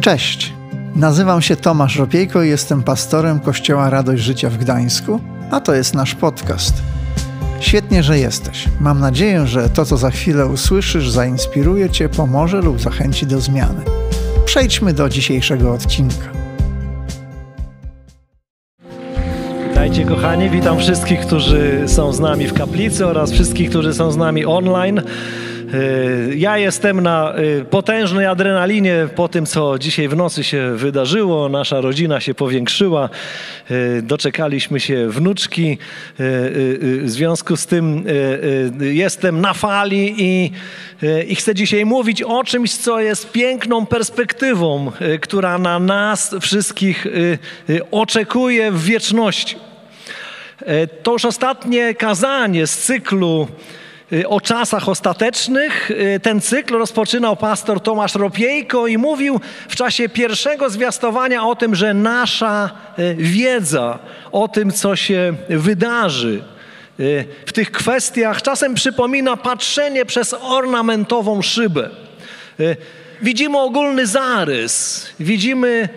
Cześć, 0.00 0.52
nazywam 0.96 1.42
się 1.42 1.56
Tomasz 1.56 1.96
Ropiejko 1.96 2.42
i 2.42 2.48
jestem 2.48 2.82
pastorem 2.82 3.40
Kościoła 3.40 3.90
Radość 3.90 4.22
Życia 4.22 4.50
w 4.50 4.56
Gdańsku, 4.56 5.20
a 5.50 5.60
to 5.60 5.74
jest 5.74 5.94
nasz 5.94 6.14
podcast. 6.14 6.74
Świetnie, 7.60 8.02
że 8.02 8.18
jesteś. 8.18 8.64
Mam 8.80 9.00
nadzieję, 9.00 9.46
że 9.46 9.70
to, 9.70 9.84
co 9.84 9.96
za 9.96 10.10
chwilę 10.10 10.46
usłyszysz, 10.46 11.10
zainspiruje 11.10 11.90
Cię, 11.90 12.08
pomoże 12.08 12.60
lub 12.60 12.80
zachęci 12.80 13.26
do 13.26 13.40
zmiany. 13.40 13.84
Przejdźmy 14.44 14.92
do 14.92 15.08
dzisiejszego 15.08 15.72
odcinka. 15.72 16.28
Witajcie 19.68 20.04
kochani, 20.04 20.50
witam 20.50 20.78
wszystkich, 20.78 21.20
którzy 21.20 21.84
są 21.86 22.12
z 22.12 22.20
nami 22.20 22.46
w 22.46 22.52
kaplicy 22.52 23.06
oraz 23.06 23.32
wszystkich, 23.32 23.70
którzy 23.70 23.94
są 23.94 24.10
z 24.10 24.16
nami 24.16 24.44
online. 24.44 25.02
Y, 25.74 26.34
ja 26.36 26.58
jestem 26.58 27.00
na 27.00 27.34
y, 27.38 27.64
potężnej 27.64 28.26
adrenalinie 28.26 29.08
po 29.14 29.28
tym, 29.28 29.46
co 29.46 29.78
dzisiaj 29.78 30.08
w 30.08 30.16
nocy 30.16 30.44
się 30.44 30.76
wydarzyło. 30.76 31.48
Nasza 31.48 31.80
rodzina 31.80 32.20
się 32.20 32.34
powiększyła, 32.34 33.08
y, 33.70 34.02
doczekaliśmy 34.02 34.80
się 34.80 35.08
wnuczki. 35.08 35.78
W 36.18 37.04
związku 37.04 37.56
z 37.56 37.66
tym 37.66 38.04
jestem 38.80 39.40
na 39.40 39.54
fali 39.54 40.14
i, 40.18 40.50
i 41.28 41.36
chcę 41.36 41.54
dzisiaj 41.54 41.84
mówić 41.84 42.22
o 42.22 42.44
czymś, 42.44 42.74
co 42.74 43.00
jest 43.00 43.32
piękną 43.32 43.86
perspektywą, 43.86 44.92
która 45.20 45.58
na 45.58 45.78
nas 45.78 46.34
wszystkich 46.40 47.06
oczekuje 47.90 48.72
w 48.72 48.84
wieczności. 48.84 49.56
To 51.02 51.12
już 51.12 51.24
ostatnie 51.24 51.94
kazanie 51.94 52.66
z 52.66 52.78
cyklu 52.78 53.48
o 54.26 54.40
czasach 54.40 54.88
ostatecznych. 54.88 55.90
Y, 55.90 56.20
ten 56.22 56.40
cykl 56.40 56.78
rozpoczynał 56.78 57.36
pastor 57.36 57.80
Tomasz 57.80 58.14
Ropiejko 58.14 58.86
i 58.86 58.98
mówił 58.98 59.40
w 59.68 59.76
czasie 59.76 60.08
pierwszego 60.08 60.70
zwiastowania 60.70 61.46
o 61.46 61.56
tym, 61.56 61.74
że 61.74 61.94
nasza 61.94 62.70
y, 62.98 63.14
wiedza 63.18 63.98
o 64.32 64.48
tym, 64.48 64.72
co 64.72 64.96
się 64.96 65.34
wydarzy 65.48 66.42
w 67.46 67.52
tych 67.52 67.70
kwestiach, 67.70 68.42
czasem 68.42 68.74
przypomina 68.74 69.36
patrzenie 69.36 70.04
przez 70.04 70.34
ornamentową 70.40 71.42
szybę. 71.42 71.90
Widzimy 73.22 73.58
ogólny 73.58 74.06
zarys, 74.06 75.06
widzimy 75.20 75.88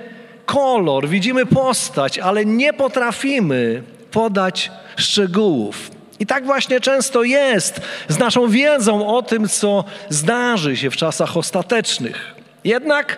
kolor, 0.45 1.07
widzimy 1.07 1.45
postać, 1.45 2.19
ale 2.19 2.45
nie 2.45 2.73
potrafimy 2.73 3.83
podać 4.11 4.71
szczegółów. 4.97 6.00
I 6.21 6.25
tak 6.25 6.45
właśnie 6.45 6.79
często 6.79 7.23
jest 7.23 7.81
z 8.07 8.19
naszą 8.19 8.49
wiedzą 8.49 9.07
o 9.07 9.21
tym, 9.21 9.49
co 9.49 9.83
zdarzy 10.09 10.77
się 10.77 10.91
w 10.91 10.97
czasach 10.97 11.37
ostatecznych. 11.37 12.35
Jednak 12.63 13.17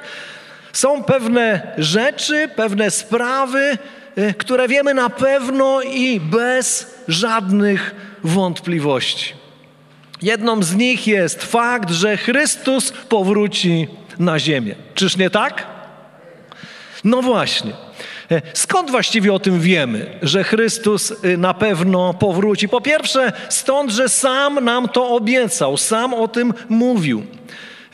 są 0.74 1.04
pewne 1.04 1.74
rzeczy, 1.78 2.50
pewne 2.56 2.92
sprawy, 2.92 3.78
y, 4.18 4.34
które 4.34 4.68
wiemy 4.68 4.94
na 4.94 5.10
pewno 5.10 5.82
i 5.82 6.20
bez 6.20 6.96
żadnych 7.08 7.96
wątpliwości. 8.24 9.34
Jedną 10.22 10.64
z 10.64 10.76
nich 10.76 11.08
jest 11.08 11.44
fakt, 11.44 11.90
że 11.90 12.18
Chrystus 12.18 12.92
powróci 12.92 13.88
na 14.20 14.40
ziemię. 14.40 14.76
Czyż 14.96 15.18
nie 15.18 15.30
tak? 15.30 15.68
No 17.04 17.22
właśnie. 17.22 17.74
E, 18.32 18.42
skąd 18.54 18.92
właściwie 18.92 19.34
o 19.34 19.40
tym 19.40 19.60
wiemy, 19.60 20.20
że 20.22 20.44
Chrystus 20.44 21.14
y, 21.26 21.38
na 21.38 21.54
pewno 21.54 22.14
powróci? 22.14 22.70
Po 22.70 22.82
pierwsze, 22.82 23.32
stąd, 23.50 23.92
że 23.92 24.10
sam 24.10 24.66
nam 24.66 24.90
to 24.90 25.10
obiecał, 25.10 25.78
sam 25.78 26.14
o 26.14 26.28
tym 26.28 26.54
mówił. 26.70 27.24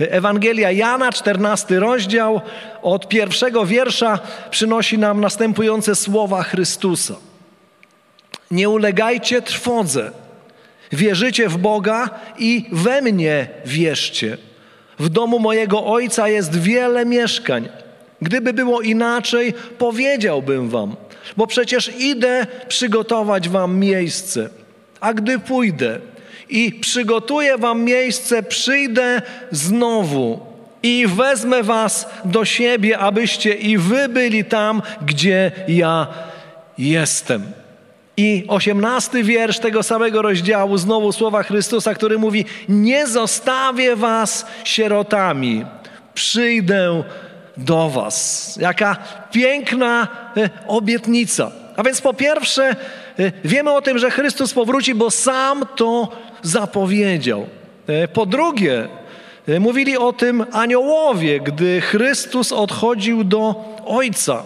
E, 0.02 0.12
Ewangelia 0.12 0.72
Jana, 0.72 1.12
14 1.12 1.80
rozdział, 1.80 2.42
od 2.82 3.08
pierwszego 3.08 3.66
wiersza 3.66 4.20
przynosi 4.52 4.98
nam 4.98 5.22
następujące 5.22 5.96
słowa 5.96 6.44
Chrystusa. 6.44 7.16
Nie 8.52 8.70
ulegajcie 8.70 9.42
trwodze, 9.42 10.12
wierzycie 10.92 11.50
w 11.50 11.58
Boga 11.58 12.10
i 12.40 12.66
we 12.72 13.02
mnie 13.02 13.48
wierzcie. 13.66 14.38
W 15.00 15.10
domu 15.10 15.40
mojego 15.40 15.86
Ojca 15.86 16.28
jest 16.28 16.60
wiele 16.60 17.06
mieszkań. 17.06 17.70
Gdyby 18.22 18.54
było 18.54 18.82
inaczej, 18.82 19.54
powiedziałbym 19.78 20.70
wam, 20.70 20.96
bo 21.38 21.48
przecież 21.48 21.92
idę 22.00 22.48
przygotować 22.68 23.50
wam 23.50 23.78
miejsce. 23.80 24.50
A 25.00 25.14
gdy 25.14 25.40
pójdę 25.40 26.00
i 26.50 26.72
przygotuję 26.72 27.58
wam 27.58 27.84
miejsce, 27.84 28.44
przyjdę 28.44 29.22
znowu 29.52 30.40
i 30.84 31.08
wezmę 31.08 31.64
was 31.64 32.10
do 32.26 32.46
siebie, 32.46 33.00
abyście 33.00 33.54
i 33.54 33.78
wy 33.78 34.10
byli 34.10 34.46
tam, 34.46 34.82
gdzie 35.02 35.52
ja 35.68 36.08
jestem. 36.78 37.44
I 38.18 38.46
osiemnasty 38.48 39.24
wiersz 39.24 39.60
tego 39.60 39.84
samego 39.84 40.22
rozdziału, 40.22 40.78
znowu 40.78 41.12
słowa 41.12 41.44
Chrystusa, 41.44 41.94
który 41.94 42.18
mówi: 42.18 42.46
Nie 42.70 43.08
zostawię 43.08 43.96
was 43.96 44.46
sierotami, 44.64 45.66
przyjdę 46.14 47.04
do 47.64 47.90
Was. 47.90 48.58
Jaka 48.62 48.98
piękna 49.32 50.08
e, 50.38 50.50
obietnica. 50.68 51.52
A 51.76 51.84
więc 51.84 52.02
po 52.02 52.14
pierwsze, 52.14 52.76
e, 53.20 53.32
wiemy 53.44 53.72
o 53.72 53.82
tym, 53.82 53.98
że 53.98 54.12
Chrystus 54.12 54.54
powróci, 54.54 54.96
bo 54.96 55.12
sam 55.12 55.66
to 55.76 56.12
zapowiedział. 56.42 57.46
E, 57.88 58.08
po 58.08 58.26
drugie, 58.26 58.88
mówili 59.60 59.98
o 59.98 60.14
tym 60.14 60.46
aniołowie, 60.52 61.40
gdy 61.40 61.82
Chrystus 61.82 62.52
odchodził 62.52 63.24
do 63.24 63.56
Ojca. 63.86 64.44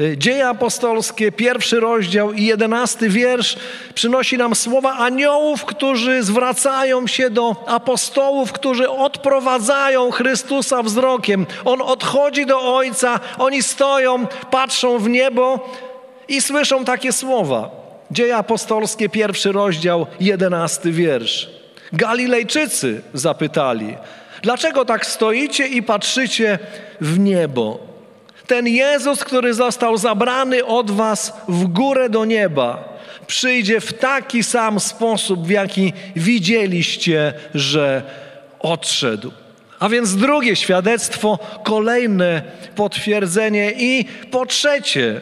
Y, 0.00 0.18
Dzieje 0.18 0.48
apostolskie, 0.48 1.32
pierwszy 1.32 1.80
rozdział 1.80 2.32
i 2.32 2.44
jedenasty 2.44 3.08
wiersz 3.08 3.56
przynosi 3.94 4.38
nam 4.38 4.54
słowa 4.54 4.92
aniołów, 4.92 5.64
którzy 5.64 6.22
zwracają 6.22 7.06
się 7.06 7.30
do 7.30 7.56
apostołów, 7.66 8.52
którzy 8.52 8.90
odprowadzają 8.90 10.10
Chrystusa 10.10 10.82
wzrokiem. 10.82 11.46
On 11.64 11.80
odchodzi 11.82 12.46
do 12.46 12.76
Ojca, 12.76 13.20
oni 13.38 13.62
stoją, 13.62 14.26
patrzą 14.50 14.98
w 14.98 15.08
niebo 15.08 15.68
i 16.28 16.40
słyszą 16.40 16.84
takie 16.84 17.12
słowa. 17.12 17.70
Dzieje 18.10 18.36
apostolskie, 18.36 19.08
pierwszy 19.08 19.52
rozdział, 19.52 20.06
jedenasty 20.20 20.92
wiersz. 20.92 21.50
Galilejczycy 21.92 23.02
zapytali, 23.14 23.96
dlaczego 24.42 24.84
tak 24.84 25.06
stoicie 25.06 25.66
i 25.66 25.82
patrzycie 25.82 26.58
w 27.00 27.18
niebo? 27.18 27.95
Ten 28.46 28.66
Jezus, 28.66 29.24
który 29.24 29.54
został 29.54 29.96
zabrany 29.96 30.64
od 30.64 30.90
Was 30.90 31.32
w 31.48 31.64
górę 31.64 32.10
do 32.10 32.24
nieba, 32.24 32.96
przyjdzie 33.26 33.80
w 33.80 33.92
taki 33.92 34.42
sam 34.42 34.80
sposób, 34.80 35.46
w 35.46 35.50
jaki 35.50 35.92
widzieliście, 36.16 37.34
że 37.54 38.02
odszedł. 38.58 39.32
A 39.78 39.88
więc 39.88 40.16
drugie 40.16 40.56
świadectwo, 40.56 41.38
kolejne 41.64 42.42
potwierdzenie 42.74 43.72
i 43.78 44.04
po 44.30 44.46
trzecie, 44.46 45.20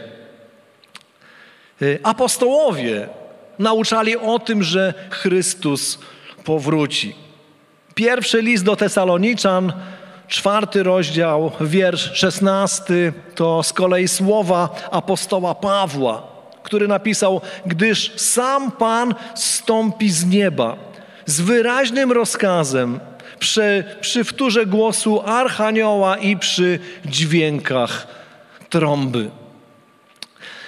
y, 1.82 1.98
apostołowie 2.02 3.08
nauczali 3.58 4.16
o 4.16 4.38
tym, 4.38 4.62
że 4.62 4.94
Chrystus 5.10 5.98
powróci. 6.44 7.14
Pierwszy 7.94 8.42
list 8.42 8.64
do 8.64 8.76
Tesaloniczan, 8.76 9.72
Czwarty 10.28 10.82
rozdział, 10.82 11.52
wiersz 11.60 12.14
szesnasty, 12.14 13.12
to 13.34 13.62
z 13.62 13.72
kolei 13.72 14.08
słowa 14.08 14.68
apostoła 14.90 15.54
Pawła, 15.54 16.22
który 16.62 16.88
napisał: 16.88 17.40
Gdyż 17.66 18.12
sam 18.16 18.72
Pan 18.72 19.14
stąpi 19.34 20.10
z 20.10 20.26
nieba 20.26 20.76
z 21.26 21.40
wyraźnym 21.40 22.12
rozkazem 22.12 23.00
przy, 23.38 23.84
przy 24.00 24.24
wtórze 24.24 24.66
głosu 24.66 25.22
archanioła 25.26 26.16
i 26.16 26.36
przy 26.36 26.78
dźwiękach 27.04 28.06
trąby. 28.70 29.30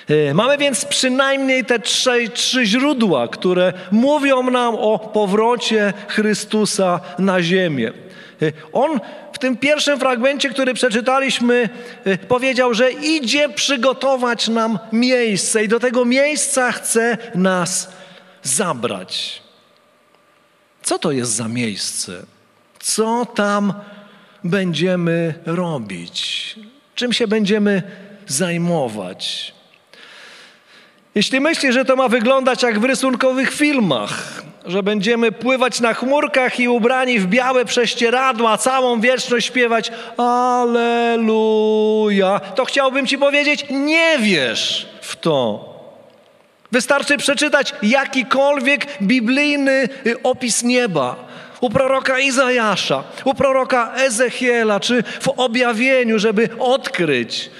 E, 0.08 0.34
mamy 0.34 0.58
więc 0.58 0.84
przynajmniej 0.84 1.64
te 1.64 1.78
trzy, 1.78 2.28
trzy 2.28 2.66
źródła, 2.66 3.28
które 3.28 3.72
mówią 3.90 4.50
nam 4.50 4.74
o 4.74 4.98
powrocie 4.98 5.92
Chrystusa 6.08 7.00
na 7.18 7.42
ziemię. 7.42 7.92
E, 8.42 8.52
on 8.72 9.00
w 9.32 9.38
tym 9.38 9.56
pierwszym 9.56 10.00
fragmencie, 10.00 10.50
który 10.50 10.74
przeczytaliśmy, 10.74 11.68
y, 12.06 12.18
powiedział, 12.18 12.74
że 12.74 12.92
idzie 12.92 13.48
przygotować 13.48 14.48
nam 14.48 14.78
miejsce 14.92 15.64
i 15.64 15.68
do 15.68 15.80
tego 15.80 16.04
miejsca 16.04 16.72
chce 16.72 17.18
nas 17.34 17.88
zabrać. 18.42 19.42
Co 20.82 20.98
to 20.98 21.12
jest 21.12 21.32
za 21.32 21.48
miejsce? 21.48 22.12
Co 22.78 23.26
tam 23.34 23.74
będziemy 24.44 25.34
robić? 25.46 26.54
Czym 26.94 27.12
się 27.12 27.28
będziemy 27.28 27.82
zajmować? 28.26 29.54
Jeśli 31.14 31.40
myślisz, 31.40 31.74
że 31.74 31.84
to 31.84 31.96
ma 31.96 32.08
wyglądać 32.08 32.62
jak 32.62 32.80
w 32.80 32.84
rysunkowych 32.84 33.52
filmach, 33.54 34.42
że 34.66 34.82
będziemy 34.82 35.32
pływać 35.32 35.80
na 35.80 35.94
chmurkach 35.94 36.60
i 36.60 36.68
ubrani 36.68 37.18
w 37.18 37.26
białe 37.26 37.64
prześcieradła, 37.64 38.58
całą 38.58 39.00
wieczność 39.00 39.46
śpiewać 39.46 39.92
Aleluja, 40.16 41.60
to 42.40 42.64
chciałbym 42.64 43.06
Ci 43.06 43.18
powiedzieć, 43.18 43.66
nie 43.70 44.18
wierz 44.18 44.86
w 45.00 45.16
to. 45.16 45.76
Wystarczy 46.72 47.16
przeczytać 47.16 47.74
jakikolwiek 47.82 48.86
biblijny 49.02 49.88
y, 50.06 50.22
opis 50.22 50.62
nieba. 50.62 51.26
U 51.60 51.70
proroka 51.70 52.18
Izajasza, 52.18 53.04
u 53.24 53.34
proroka 53.34 53.94
Ezechiela, 53.94 54.80
czy 54.80 55.02
w 55.02 55.28
objawieniu, 55.28 56.18
żeby 56.18 56.48
odkryć, 56.58 57.50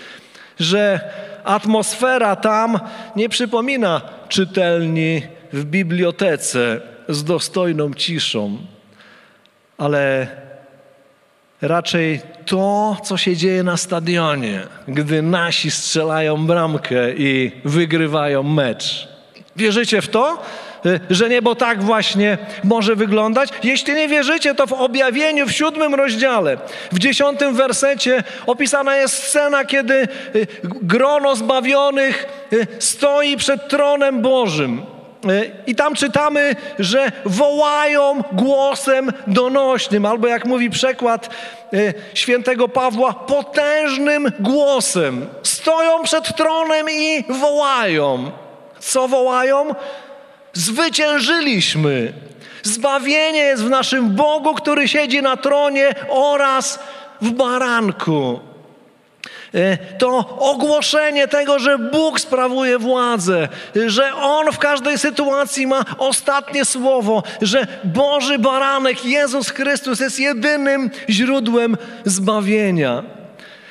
że 0.61 1.01
atmosfera 1.45 2.37
tam 2.37 2.81
nie 3.17 3.29
przypomina 3.29 4.01
czytelni 4.29 5.23
w 5.53 5.65
bibliotece 5.65 6.81
z 7.09 7.25
dostojną 7.25 7.95
ciszą, 7.95 8.59
ale 9.79 10.27
raczej 11.63 12.21
to, 12.47 12.97
co 13.05 13.17
się 13.17 13.37
dzieje 13.37 13.63
na 13.63 13.77
stadionie, 13.77 14.63
gdy 14.89 15.23
nasi 15.23 15.71
strzelają 15.71 16.47
bramkę 16.47 17.15
i 17.15 17.53
wygrywają 17.65 18.43
mecz. 18.43 19.09
Wierzycie 19.57 20.03
w 20.03 20.09
to? 20.09 20.43
Że 21.11 21.29
niebo 21.29 21.55
tak 21.55 21.83
właśnie 21.83 22.39
może 22.65 22.97
wyglądać? 22.97 23.51
Jeśli 23.63 23.95
nie 23.95 24.09
wierzycie, 24.09 24.55
to 24.55 24.67
w 24.67 24.73
objawieniu 24.73 25.47
w 25.47 25.53
siódmym 25.53 25.95
rozdziale, 25.95 26.57
w 26.93 26.99
dziesiątym 26.99 27.55
wersecie 27.55 28.25
opisana 28.47 28.97
jest 28.97 29.23
scena, 29.23 29.65
kiedy 29.65 29.95
y, 30.35 30.47
grono 30.65 31.37
zbawionych 31.37 32.27
y, 32.53 32.67
stoi 32.79 33.37
przed 33.37 33.69
tronem 33.69 34.23
Bożym. 34.23 34.83
I 35.67 35.75
tam 35.75 35.95
czytamy, 35.95 36.57
że 36.79 37.13
wołają 37.25 38.23
głosem 38.33 39.13
donośnym, 39.27 40.07
albo 40.07 40.29
jak 40.29 40.45
mówi 40.45 40.71
przekład 40.71 41.29
e, 41.73 41.95
świętego 42.15 42.69
Pawła, 42.69 43.13
potężnym 43.13 44.33
głosem. 44.41 45.27
Stoją 45.43 46.03
przed 46.03 46.37
tronem 46.37 46.87
i 46.91 47.25
wołają. 47.29 48.31
Co 48.81 49.09
wołają? 49.09 49.75
Zwyciężyliśmy. 50.53 52.13
Zbawienie 52.63 53.41
jest 53.41 53.63
w 53.63 53.71
naszym 53.71 54.15
Bogu, 54.17 54.55
który 54.55 54.89
siedzi 54.89 55.23
na 55.23 55.37
tronie 55.37 55.95
oraz 56.09 56.79
w 57.21 57.31
baranku. 57.31 58.41
E, 59.55 59.77
to 59.99 60.37
ogłoszenie 60.39 61.29
tego, 61.29 61.59
że 61.59 61.79
Bóg 61.79 62.21
sprawuje 62.21 62.79
władzę, 62.79 63.49
że 63.87 64.15
On 64.15 64.53
w 64.53 64.59
każdej 64.59 64.99
sytuacji 64.99 65.67
ma 65.67 65.85
ostatnie 65.99 66.65
słowo, 66.65 67.23
że 67.43 67.67
Boży 67.85 68.39
Baranek, 68.39 69.05
Jezus 69.05 69.51
Chrystus 69.51 70.01
jest 70.01 70.21
jedynym 70.21 70.91
źródłem 71.09 71.77
zbawienia. 72.05 73.03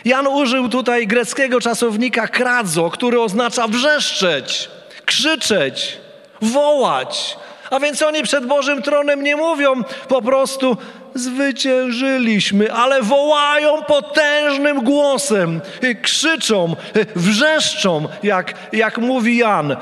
Jan 0.05 0.27
użył 0.27 0.69
tutaj 0.69 1.07
greckiego 1.07 1.61
czasownika 1.61 2.27
kradzo, 2.27 2.89
który 2.89 3.21
oznacza 3.21 3.67
wrzeszczeć, 3.67 4.69
krzyczeć, 5.05 5.97
wołać. 6.41 7.37
A 7.71 7.79
więc 7.79 8.01
oni 8.01 8.23
przed 8.23 8.45
Bożym 8.45 8.81
tronem 8.81 9.23
nie 9.23 9.35
mówią 9.35 9.83
po 10.07 10.21
prostu 10.21 10.77
zwyciężyliśmy, 11.15 12.73
ale 12.73 13.01
wołają 13.01 13.83
potężnym 13.83 14.83
głosem, 14.83 15.61
krzyczą, 16.01 16.75
wrzeszczą, 17.15 18.07
jak, 18.23 18.53
jak 18.73 18.97
mówi 18.97 19.37
Jan. 19.37 19.75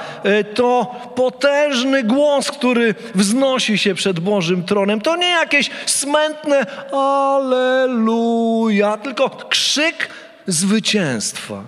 To 0.55 0.95
potężny 1.15 2.03
głos, 2.03 2.51
który 2.51 2.95
wznosi 3.15 3.77
się 3.77 3.95
przed 3.95 4.19
Bożym 4.19 4.63
tronem. 4.63 5.01
To 5.01 5.15
nie 5.15 5.29
jakieś 5.29 5.69
smętne 5.85 6.65
Aleluja, 6.91 8.97
tylko 8.97 9.29
krzyk 9.29 10.09
zwycięstwa. 10.47 11.63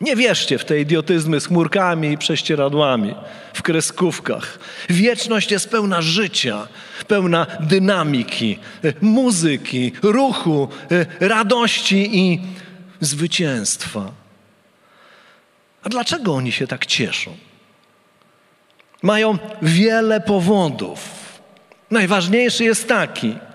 Nie 0.00 0.16
wierzcie 0.16 0.58
w 0.58 0.64
te 0.64 0.80
idiotyzmy 0.80 1.40
z 1.40 1.46
chmurkami 1.46 2.12
i 2.12 2.18
prześcieradłami, 2.18 3.14
w 3.54 3.62
kreskówkach. 3.62 4.58
Wieczność 4.88 5.50
jest 5.50 5.70
pełna 5.70 6.02
życia, 6.02 6.68
pełna 7.08 7.46
dynamiki, 7.60 8.58
muzyki, 9.00 9.92
ruchu, 10.02 10.68
radości 11.20 12.18
i 12.18 12.40
zwycięstwa. 13.00 14.12
A 15.82 15.88
dlaczego 15.88 16.34
oni 16.34 16.52
się 16.52 16.66
tak 16.66 16.86
cieszą? 16.86 17.36
Mają 19.02 19.38
wiele 19.62 20.20
powodów. 20.20 21.00
Najważniejszy 21.90 22.64
jest 22.64 22.88
taki– 22.88 23.36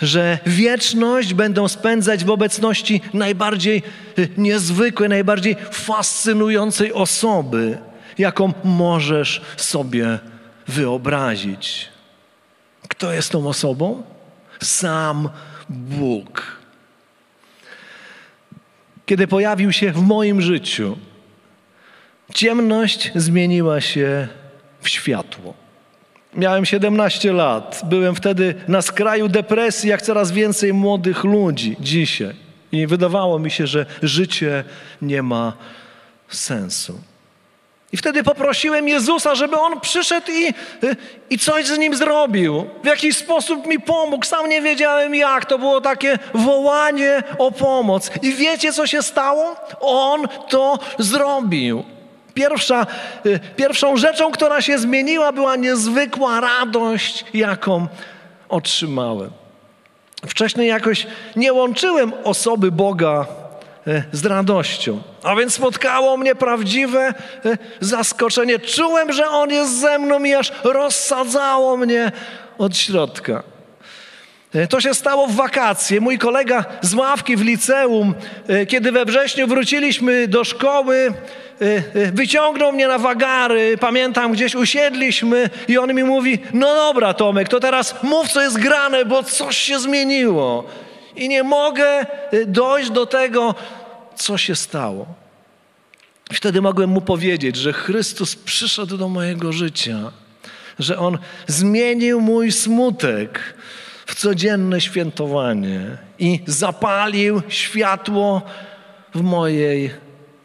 że 0.00 0.38
wieczność 0.46 1.34
będą 1.34 1.68
spędzać 1.68 2.24
w 2.24 2.30
obecności 2.30 3.00
najbardziej 3.14 3.82
y, 4.18 4.28
niezwykłej, 4.36 5.08
najbardziej 5.08 5.56
fascynującej 5.70 6.92
osoby, 6.92 7.78
jaką 8.18 8.52
możesz 8.64 9.40
sobie 9.56 10.18
wyobrazić. 10.68 11.88
Kto 12.88 13.12
jest 13.12 13.30
tą 13.30 13.48
osobą? 13.48 14.02
Sam 14.62 15.28
Bóg. 15.68 16.58
Kiedy 19.06 19.26
pojawił 19.26 19.72
się 19.72 19.92
w 19.92 20.02
moim 20.02 20.42
życiu, 20.42 20.98
ciemność 22.34 23.12
zmieniła 23.14 23.80
się 23.80 24.28
w 24.80 24.88
światło. 24.88 25.67
Miałem 26.38 26.64
17 26.64 27.32
lat. 27.32 27.80
Byłem 27.84 28.14
wtedy 28.14 28.54
na 28.68 28.82
skraju 28.82 29.28
depresji, 29.28 29.90
jak 29.90 30.02
coraz 30.02 30.32
więcej 30.32 30.72
młodych 30.72 31.24
ludzi 31.24 31.76
dzisiaj. 31.80 32.34
I 32.72 32.86
wydawało 32.86 33.38
mi 33.38 33.50
się, 33.50 33.66
że 33.66 33.86
życie 34.02 34.64
nie 35.02 35.22
ma 35.22 35.52
sensu. 36.28 37.00
I 37.92 37.96
wtedy 37.96 38.22
poprosiłem 38.22 38.88
Jezusa, 38.88 39.34
żeby 39.34 39.56
On 39.56 39.80
przyszedł 39.80 40.26
i, 40.30 40.54
i 41.30 41.38
coś 41.38 41.66
z 41.66 41.78
nim 41.78 41.96
zrobił. 41.96 42.66
W 42.82 42.86
jakiś 42.86 43.16
sposób 43.16 43.66
mi 43.66 43.80
pomógł. 43.80 44.26
Sam 44.26 44.48
nie 44.48 44.62
wiedziałem 44.62 45.14
jak. 45.14 45.46
To 45.46 45.58
było 45.58 45.80
takie 45.80 46.18
wołanie 46.34 47.22
o 47.38 47.52
pomoc. 47.52 48.10
I 48.22 48.32
wiecie, 48.32 48.72
co 48.72 48.86
się 48.86 49.02
stało? 49.02 49.56
On 49.80 50.28
to 50.48 50.78
zrobił. 50.98 51.84
Pierwsza, 52.38 52.86
y, 53.26 53.40
pierwszą 53.56 53.96
rzeczą, 53.96 54.30
która 54.30 54.62
się 54.62 54.78
zmieniła, 54.78 55.32
była 55.32 55.56
niezwykła 55.56 56.40
radość, 56.40 57.24
jaką 57.34 57.86
otrzymałem. 58.48 59.30
Wcześniej 60.26 60.68
jakoś 60.68 61.06
nie 61.36 61.52
łączyłem 61.52 62.12
osoby 62.24 62.72
Boga 62.72 63.26
y, 63.86 64.02
z 64.12 64.26
radością. 64.26 65.02
A 65.22 65.36
więc 65.36 65.54
spotkało 65.54 66.16
mnie 66.16 66.34
prawdziwe 66.34 67.14
y, 67.46 67.58
zaskoczenie. 67.80 68.58
Czułem, 68.58 69.12
że 69.12 69.28
On 69.28 69.50
jest 69.50 69.80
ze 69.80 69.98
mną 69.98 70.24
i 70.24 70.34
aż 70.34 70.52
rozsadzało 70.64 71.76
mnie 71.76 72.12
od 72.58 72.76
środka. 72.76 73.42
To 74.68 74.80
się 74.80 74.94
stało 74.94 75.26
w 75.26 75.34
wakacje. 75.34 76.00
Mój 76.00 76.18
kolega 76.18 76.64
z 76.80 76.94
ławki 76.94 77.36
w 77.36 77.40
liceum, 77.40 78.14
kiedy 78.68 78.92
we 78.92 79.04
wrześniu 79.04 79.46
wróciliśmy 79.46 80.28
do 80.28 80.44
szkoły, 80.44 81.14
y, 81.62 82.12
wyciągnął 82.14 82.72
mnie 82.72 82.88
na 82.88 82.98
wagary, 82.98 83.78
pamiętam, 83.80 84.32
gdzieś 84.32 84.54
usiedliśmy 84.54 85.50
i 85.68 85.78
on 85.78 85.94
mi 85.94 86.04
mówi, 86.04 86.38
no 86.52 86.74
dobra 86.74 87.14
Tomek, 87.14 87.48
to 87.48 87.60
teraz 87.60 88.02
mów, 88.02 88.28
co 88.28 88.42
jest 88.42 88.58
grane, 88.58 89.04
bo 89.04 89.22
coś 89.22 89.56
się 89.56 89.78
zmieniło. 89.78 90.64
I 91.16 91.28
nie 91.28 91.42
mogę 91.42 92.06
dojść 92.46 92.90
do 92.90 93.06
tego, 93.06 93.54
co 94.16 94.38
się 94.38 94.56
stało. 94.56 95.06
Wtedy 96.32 96.60
mogłem 96.60 96.90
mu 96.90 97.00
powiedzieć, 97.00 97.56
że 97.56 97.72
Chrystus 97.72 98.36
przyszedł 98.36 98.96
do 98.96 99.08
mojego 99.08 99.52
życia, 99.52 100.12
że 100.78 100.98
On 100.98 101.18
zmienił 101.46 102.20
mój 102.20 102.52
smutek 102.52 103.54
w 104.08 104.14
codzienne 104.14 104.80
świętowanie 104.80 105.80
i 106.18 106.40
zapalił 106.46 107.42
światło 107.48 108.42
w 109.14 109.22
mojej 109.22 109.90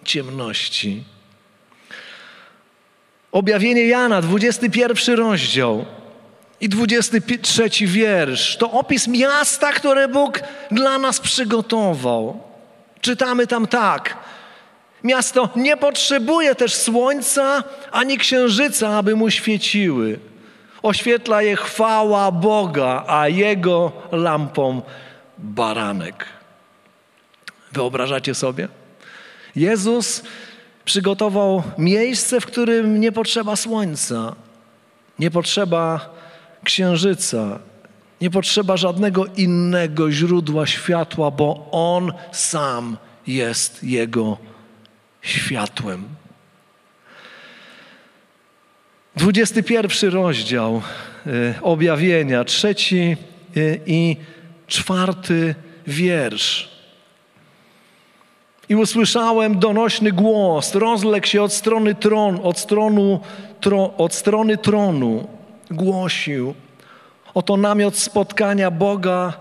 ciemności. 0.03 1.03
Objawienie 3.32 3.88
Jana, 3.88 4.22
21 4.22 5.15
rozdział 5.15 5.86
i 6.62 6.70
23 6.70 7.70
wiersz 7.88 8.58
to 8.58 8.72
opis 8.72 9.08
miasta, 9.08 9.72
które 9.74 10.08
Bóg 10.08 10.39
dla 10.72 10.98
nas 10.98 11.20
przygotował. 11.20 12.43
Czytamy 13.01 13.48
tam 13.48 13.67
tak. 13.67 14.17
Miasto 15.03 15.50
nie 15.55 15.77
potrzebuje 15.77 16.55
też 16.55 16.75
słońca 16.75 17.63
ani 17.91 18.17
księżyca, 18.17 18.89
aby 18.89 19.15
mu 19.15 19.29
świeciły. 19.29 20.20
Oświetla 20.84 21.42
je 21.42 21.56
chwała 21.56 22.32
Boga, 22.32 23.04
a 23.08 23.28
jego 23.28 23.92
lampą 24.12 24.82
baranek. 25.38 26.25
Wyobrażacie 27.72 28.36
sobie? 28.36 28.68
Jezus 29.56 30.24
przygotował 30.86 31.63
miejsce, 31.78 32.42
w 32.42 32.46
którym 32.46 33.00
nie 33.00 33.12
potrzeba 33.12 33.56
słońca. 33.56 34.36
Nie 35.20 35.32
potrzeba 35.32 36.10
księżyca, 36.63 37.60
nie 38.22 38.30
potrzeba 38.30 38.78
żadnego 38.78 39.25
innego 39.25 40.12
źródła 40.12 40.66
światła, 40.66 41.32
bo 41.32 41.68
On 41.72 42.13
sam 42.32 42.98
jest 43.28 43.84
Jego 43.84 44.38
światłem. 45.22 46.23
21 49.15 50.12
rozdział 50.12 50.82
y, 51.27 51.53
objawienia, 51.62 52.43
trzeci 52.43 53.17
y, 53.58 53.79
i 53.86 54.17
czwarty 54.67 55.55
wiersz. 55.88 56.74
I 58.70 58.75
usłyszałem 58.75 59.60
donośny 59.60 60.12
głos, 60.12 60.75
rozległ 60.75 61.27
się 61.27 61.41
od 61.41 61.53
strony 61.53 61.96
tronu, 61.96 62.48
od, 62.48 62.60
stronu, 62.60 63.20
tro, 63.62 63.93
od 63.98 64.13
strony 64.13 64.58
tronu, 64.58 65.27
głosił. 65.72 66.53
Oto 67.34 67.58
namiot 67.58 67.98
spotkania 67.98 68.72
Boga 68.72 69.34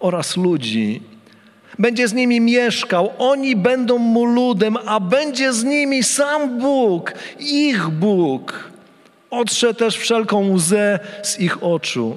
oraz 0.00 0.36
ludzi. 0.36 1.02
Będzie 1.78 2.08
z 2.08 2.12
nimi 2.12 2.40
mieszkał, 2.40 3.10
oni 3.18 3.56
będą 3.56 3.98
mu 3.98 4.24
ludem, 4.24 4.76
a 4.86 5.00
będzie 5.00 5.52
z 5.52 5.64
nimi 5.64 6.02
sam 6.02 6.58
Bóg, 6.58 7.14
ich 7.38 7.88
Bóg. 7.88 8.71
Otrze 9.32 9.74
też 9.74 9.96
wszelką 9.96 10.50
łzę 10.50 10.98
z 11.22 11.40
ich 11.40 11.62
oczu. 11.62 12.16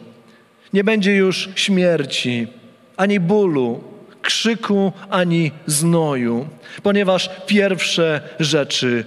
Nie 0.73 0.83
będzie 0.83 1.15
już 1.15 1.49
śmierci, 1.55 2.47
ani 2.97 3.19
bólu, 3.19 3.83
krzyku, 4.21 4.93
ani 5.09 5.51
znoju, 5.65 6.47
ponieważ 6.83 7.29
pierwsze 7.47 8.21
rzeczy 8.39 9.05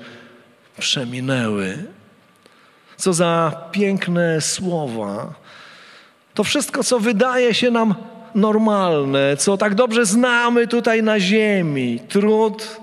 przeminęły. 0.79 1.79
Co 2.97 3.13
za 3.13 3.53
piękne 3.73 4.41
słowa. 4.41 5.35
To 6.35 6.45
wszystko, 6.45 6.85
co 6.85 7.01
wydaje 7.01 7.55
się 7.55 7.71
nam 7.71 7.95
normalne, 8.35 9.37
co 9.37 9.57
tak 9.57 9.75
dobrze 9.75 10.07
znamy 10.07 10.67
tutaj 10.67 11.03
na 11.03 11.21
ziemi. 11.21 12.01
Trud, 12.09 12.81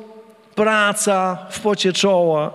praca 0.55 1.47
w 1.49 1.59
pocie 1.59 1.93
czoła, 1.93 2.53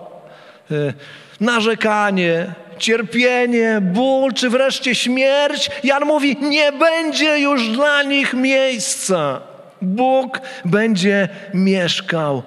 e, 0.71 0.93
narzekanie, 1.39 2.60
cierpienie, 2.81 3.79
ból, 3.81 4.33
czy 4.33 4.49
wreszcie 4.49 4.95
śmierć. 4.95 5.69
Jan 5.83 6.05
mówi, 6.05 6.37
nie 6.41 6.71
będzie 6.71 7.39
już 7.39 7.69
dla 7.69 8.03
nich 8.03 8.33
miejsca. 8.33 9.41
Bóg 9.81 10.39
będzie 10.65 11.29
mieszkał 11.53 12.43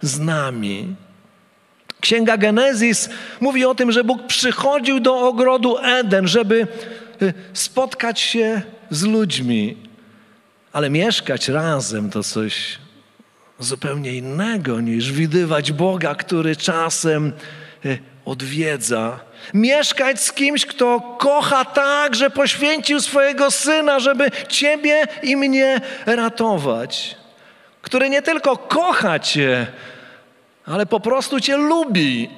z 0.00 0.18
nami. 0.18 0.94
Księga 2.00 2.36
Genezis 2.36 3.08
mówi 3.40 3.64
o 3.64 3.74
tym, 3.74 3.92
że 3.92 4.04
Bóg 4.04 4.26
przychodził 4.26 5.00
do 5.00 5.18
ogrodu 5.18 5.78
Eden, 5.78 6.28
żeby 6.28 6.66
y, 7.22 7.34
spotkać 7.52 8.20
się 8.20 8.62
z 8.90 9.02
ludźmi, 9.02 9.76
ale 10.72 10.90
mieszkać 10.90 11.48
razem 11.48 12.10
to 12.10 12.22
coś 12.22 12.78
zupełnie 13.58 14.14
innego 14.14 14.80
niż 14.80 15.12
widywać 15.12 15.72
Boga, 15.72 16.14
który 16.14 16.56
czasem 16.56 17.32
y, 17.84 17.98
odwiedza. 18.24 19.20
Mieszkać 19.54 20.22
z 20.22 20.32
kimś, 20.32 20.66
kto 20.66 21.16
kocha 21.18 21.64
tak, 21.64 22.14
że 22.14 22.30
poświęcił 22.30 23.00
swojego 23.00 23.50
syna, 23.50 24.00
żeby 24.00 24.30
ciebie 24.48 25.06
i 25.22 25.36
mnie 25.36 25.80
ratować. 26.06 27.16
Który 27.82 28.10
nie 28.10 28.22
tylko 28.22 28.56
kocha 28.56 29.18
cię, 29.18 29.66
ale 30.66 30.86
po 30.86 31.00
prostu 31.00 31.40
cię 31.40 31.56
lubi. 31.56 32.30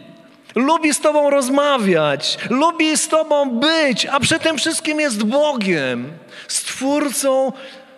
Lubi 0.55 0.95
z 0.95 1.01
Tobą 1.01 1.31
rozmawiać, 1.31 2.39
lubi 2.51 2.97
z 2.97 3.09
Tobą 3.09 3.51
być, 3.51 4.07
a 4.07 4.21
przy 4.21 4.39
tym 4.39 4.59
wszystkim 4.59 5.01
jest 5.01 5.25
Bogiem, 5.25 6.13
Stwórcą 6.49 7.53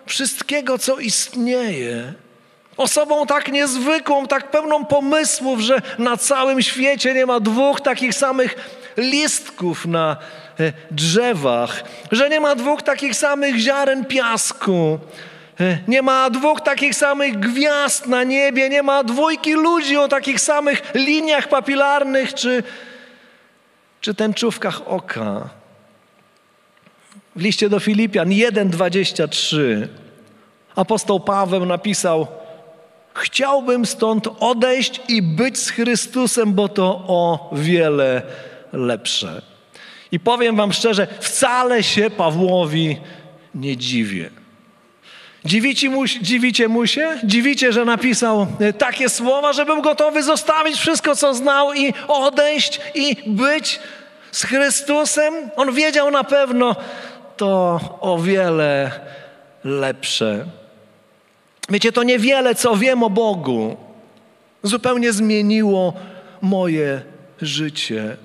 wszystkiego, 0.05 0.77
co 0.77 0.97
istnieje. 0.99 2.13
Osobą 2.77 3.25
tak 3.25 3.51
niezwykłą, 3.51 4.27
tak 4.27 4.51
pełną 4.51 4.85
pomysłów, 4.85 5.59
że 5.59 5.81
na 5.97 6.17
całym 6.17 6.61
świecie 6.61 7.13
nie 7.13 7.25
ma 7.25 7.39
dwóch 7.39 7.81
takich 7.81 8.13
samych 8.15 8.55
listków 8.97 9.85
na 9.85 10.17
e, 10.59 10.73
drzewach, 10.91 11.83
że 12.11 12.29
nie 12.29 12.39
ma 12.39 12.55
dwóch 12.55 12.81
takich 12.81 13.15
samych 13.15 13.55
ziaren 13.55 14.05
piasku, 14.05 14.99
e, 15.59 15.77
nie 15.87 16.01
ma 16.01 16.29
dwóch 16.29 16.61
takich 16.61 16.95
samych 16.95 17.39
gwiazd 17.39 18.07
na 18.07 18.23
niebie, 18.23 18.69
nie 18.69 18.83
ma 18.83 19.03
dwójki 19.03 19.53
ludzi 19.53 19.97
o 19.97 20.07
takich 20.07 20.39
samych 20.39 20.81
liniach 20.93 21.47
papilarnych 21.47 22.33
czy, 22.33 22.63
czy 24.01 24.13
tęczówkach 24.13 24.87
oka. 24.87 25.49
W 27.35 27.41
liście 27.41 27.69
do 27.69 27.79
Filipian 27.79 28.29
1:23 28.29 29.87
apostoł 30.75 31.19
Paweł 31.19 31.65
napisał: 31.65 32.27
Chciałbym 33.13 33.85
stąd 33.85 34.27
odejść 34.39 35.01
i 35.07 35.21
być 35.21 35.57
z 35.57 35.69
Chrystusem, 35.69 36.53
bo 36.53 36.69
to 36.69 36.85
o 37.07 37.49
wiele 37.53 38.21
lepsze. 38.73 39.41
I 40.11 40.19
powiem 40.19 40.55
Wam 40.55 40.73
szczerze, 40.73 41.07
wcale 41.19 41.83
się 41.83 42.09
Pawłowi 42.09 42.97
nie 43.55 43.77
dziwię. 43.77 44.29
Dziwicie 45.45 45.89
mu, 45.89 46.05
dziwicie 46.05 46.67
mu 46.67 46.87
się? 46.87 47.19
Dziwicie, 47.23 47.73
że 47.73 47.85
napisał 47.85 48.47
e, 48.59 48.73
takie 48.73 49.09
słowa, 49.09 49.53
że 49.53 49.65
był 49.65 49.81
gotowy 49.81 50.23
zostawić 50.23 50.77
wszystko, 50.77 51.15
co 51.15 51.33
znał 51.33 51.73
i 51.73 51.93
odejść 52.07 52.81
i 52.95 53.15
być 53.27 53.79
z 54.31 54.43
Chrystusem? 54.43 55.33
On 55.55 55.73
wiedział 55.73 56.11
na 56.11 56.23
pewno, 56.23 56.75
to 57.37 57.79
o 58.01 58.17
wiele 58.17 58.91
lepsze. 59.63 60.45
Wiecie, 61.69 61.91
to 61.91 62.03
niewiele, 62.03 62.55
co 62.55 62.75
wiem 62.75 63.03
o 63.03 63.09
Bogu, 63.09 63.77
zupełnie 64.63 65.13
zmieniło 65.13 65.93
moje 66.41 67.01
życie. 67.41 68.17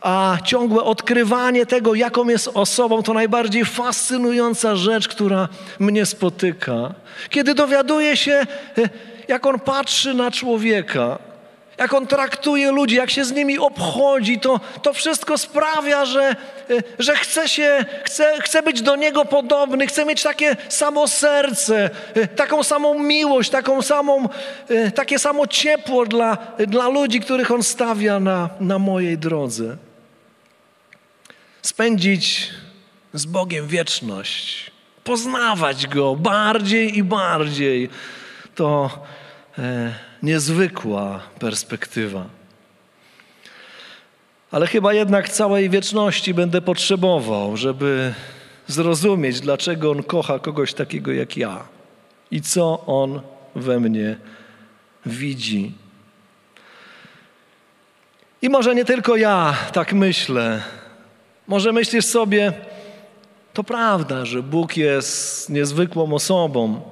A 0.00 0.38
ciągłe 0.44 0.82
odkrywanie 0.82 1.66
tego, 1.66 1.94
jaką 1.94 2.28
jest 2.28 2.50
osobą, 2.54 3.02
to 3.02 3.14
najbardziej 3.14 3.64
fascynująca 3.64 4.76
rzecz, 4.76 5.08
która 5.08 5.48
mnie 5.78 6.06
spotyka. 6.06 6.94
Kiedy 7.30 7.54
dowiaduję 7.54 8.16
się, 8.16 8.32
e, 8.32 8.88
jak 9.28 9.46
on 9.46 9.60
patrzy 9.60 10.14
na 10.14 10.30
człowieka, 10.30 11.18
jak 11.78 11.94
on 11.94 12.06
traktuje 12.06 12.72
ludzi, 12.72 12.96
jak 12.96 13.10
się 13.10 13.24
z 13.24 13.32
nimi 13.32 13.58
obchodzi, 13.58 14.40
to, 14.40 14.60
to 14.82 14.92
wszystko 14.92 15.38
sprawia, 15.38 16.04
że, 16.04 16.22
e, 16.22 16.34
że 16.98 17.16
chce, 17.16 17.48
się, 17.48 17.84
chce, 18.04 18.34
chce 18.40 18.62
być 18.62 18.82
do 18.82 18.96
niego 18.96 19.24
podobny, 19.24 19.86
chce 19.86 20.04
mieć 20.04 20.22
takie 20.22 20.56
samo 20.68 21.08
serce, 21.08 21.90
e, 22.14 22.26
taką 22.26 22.62
samą 22.62 22.98
miłość, 22.98 23.50
taką 23.50 23.82
samą, 23.82 24.28
takie 24.94 25.18
samo 25.18 25.46
ciepło 25.46 26.06
dla, 26.06 26.36
dla 26.66 26.88
ludzi, 26.88 27.20
których 27.20 27.50
on 27.50 27.62
stawia 27.62 28.20
na, 28.20 28.48
na 28.60 28.78
mojej 28.78 29.18
drodze 29.18 29.89
spędzić 31.70 32.50
z 33.14 33.26
Bogiem 33.26 33.66
wieczność, 33.66 34.70
poznawać 35.04 35.86
Go 35.86 36.16
bardziej 36.16 36.98
i 36.98 37.02
bardziej, 37.02 37.88
to 38.54 38.90
e, 39.58 39.94
niezwykła 40.22 41.20
perspektywa. 41.38 42.24
Ale 44.50 44.66
chyba 44.66 44.94
jednak 44.94 45.28
całej 45.28 45.70
wieczności 45.70 46.34
będę 46.34 46.60
potrzebował, 46.60 47.56
żeby 47.56 48.14
zrozumieć, 48.66 49.40
dlaczego 49.40 49.90
On 49.90 50.02
kocha 50.02 50.38
kogoś 50.38 50.74
takiego 50.74 51.12
jak 51.12 51.36
ja 51.36 51.64
i 52.30 52.40
co 52.40 52.86
On 52.86 53.20
we 53.54 53.80
mnie 53.80 54.16
widzi. 55.06 55.72
I 58.42 58.48
może 58.48 58.74
nie 58.74 58.84
tylko 58.84 59.16
ja 59.16 59.54
tak 59.72 59.92
myślę, 59.92 60.62
może 61.50 61.72
myślisz 61.72 62.06
sobie, 62.06 62.52
to 63.52 63.64
prawda, 63.64 64.24
że 64.24 64.42
Bóg 64.42 64.76
jest 64.76 65.50
niezwykłą 65.50 66.14
osobą, 66.14 66.82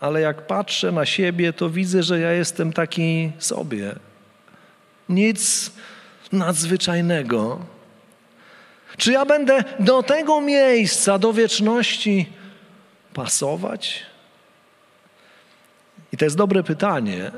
ale 0.00 0.20
jak 0.20 0.46
patrzę 0.46 0.92
na 0.92 1.06
siebie, 1.06 1.52
to 1.52 1.70
widzę, 1.70 2.02
że 2.02 2.20
ja 2.20 2.32
jestem 2.32 2.72
taki 2.72 3.32
sobie. 3.38 3.94
Nic 5.08 5.72
nadzwyczajnego. 6.32 7.58
Czy 8.96 9.12
ja 9.12 9.24
będę 9.24 9.64
do 9.80 10.02
tego 10.02 10.40
miejsca, 10.40 11.18
do 11.18 11.32
wieczności 11.32 12.32
pasować? 13.14 14.02
I 16.12 16.16
to 16.16 16.24
jest 16.24 16.36
dobre 16.36 16.62
pytanie, 16.62 17.30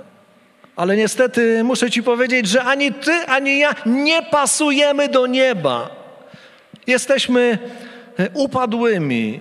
ale 0.81 0.97
niestety 0.97 1.65
muszę 1.65 1.91
Ci 1.91 2.03
powiedzieć, 2.03 2.49
że 2.49 2.65
ani 2.65 2.93
Ty, 2.93 3.13
ani 3.13 3.59
ja 3.59 3.75
nie 3.87 4.23
pasujemy 4.23 5.09
do 5.09 5.27
nieba. 5.27 5.91
Jesteśmy 6.87 7.59
e, 8.19 8.31
upadłymi, 8.35 9.41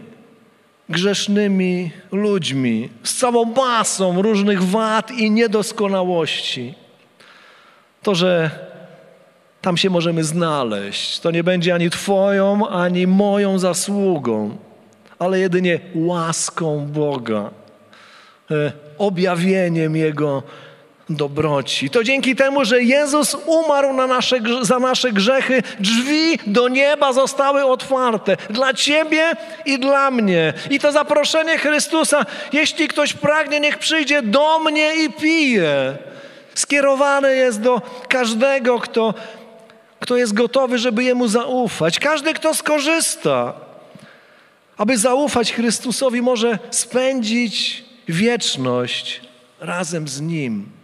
grzesznymi 0.89 1.91
ludźmi 2.11 2.89
z 3.03 3.15
całą 3.15 3.45
masą 3.45 4.21
różnych 4.21 4.63
wad 4.63 5.11
i 5.11 5.31
niedoskonałości. 5.31 6.73
To, 8.03 8.15
że 8.15 8.49
Tam 9.61 9.77
się 9.77 9.89
możemy 9.89 10.23
znaleźć. 10.23 11.19
To 11.19 11.31
nie 11.31 11.43
będzie 11.43 11.73
ani 11.73 11.89
Twoją, 11.89 12.67
ani 12.67 13.07
moją 13.07 13.59
zasługą, 13.59 14.57
ale 15.19 15.39
jedynie 15.39 15.79
łaską 15.95 16.87
Boga, 16.87 17.51
e, 18.51 18.71
objawieniem 18.97 19.95
Jego 19.95 20.43
dobroci. 21.09 21.89
To 21.89 22.03
dzięki 22.03 22.35
temu, 22.35 22.65
że 22.65 22.83
Jezus 22.83 23.37
umarł 23.45 23.93
na 23.93 24.07
nasze, 24.07 24.39
za 24.61 24.79
nasze 24.79 25.11
grzechy, 25.11 25.63
drzwi 25.79 26.39
do 26.47 26.67
nieba 26.67 27.13
zostały 27.13 27.65
otwarte 27.65 28.37
dla 28.49 28.73
Ciebie 28.73 29.31
i 29.65 29.79
dla 29.79 30.11
mnie. 30.11 30.53
I 30.69 30.79
to 30.79 30.91
zaproszenie 30.91 31.57
Chrystusa, 31.57 32.25
jeśli 32.53 32.87
ktoś 32.87 33.13
pragnie, 33.13 33.59
niech 33.59 33.77
przyjdzie 33.77 34.21
do 34.21 34.59
mnie 34.59 34.95
i 34.95 35.09
pije. 35.09 35.97
Skierowane 36.55 37.31
jest 37.35 37.61
do 37.61 37.81
każdego, 38.09 38.79
kto, 38.79 39.13
kto 39.99 40.17
jest 40.17 40.33
gotowy, 40.33 40.77
żeby 40.77 41.03
Jemu 41.03 41.27
zaufać. 41.27 41.99
Każdy, 41.99 42.33
kto 42.33 42.53
skorzysta. 42.53 43.53
Aby 44.77 44.97
zaufać 44.97 45.53
Chrystusowi, 45.53 46.21
może 46.21 46.59
spędzić 46.71 47.85
wieczność 48.07 49.21
razem 49.59 50.07
z 50.07 50.21
Nim. 50.21 50.78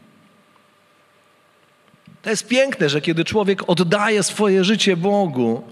To 2.26 2.30
jest 2.30 2.48
piękne, 2.48 2.90
że 2.90 3.02
kiedy 3.02 3.26
człowiek 3.26 3.70
oddaje 3.70 4.24
swoje 4.24 4.64
życie 4.64 4.98
Bogu, 4.98 5.64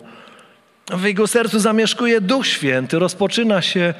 w 0.90 1.04
jego 1.04 1.28
sercu 1.28 1.60
zamieszkuje 1.60 2.22
Duch 2.22 2.48
Święty, 2.48 3.00
rozpoczyna 3.00 3.62
się 3.62 3.94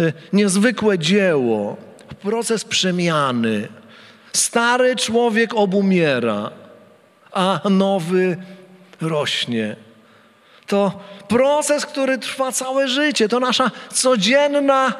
y, 0.00 0.12
niezwykłe 0.32 0.98
dzieło, 0.98 1.76
proces 2.22 2.64
przemiany. 2.64 3.68
Stary 4.32 4.96
człowiek 4.96 5.54
obumiera, 5.54 6.50
a 7.32 7.60
nowy 7.70 8.36
rośnie. 9.00 9.76
To 10.66 11.00
proces, 11.28 11.86
który 11.86 12.18
trwa 12.18 12.52
całe 12.52 12.88
życie, 12.88 13.28
to 13.28 13.40
nasza 13.40 13.70
codzienna 13.92 14.92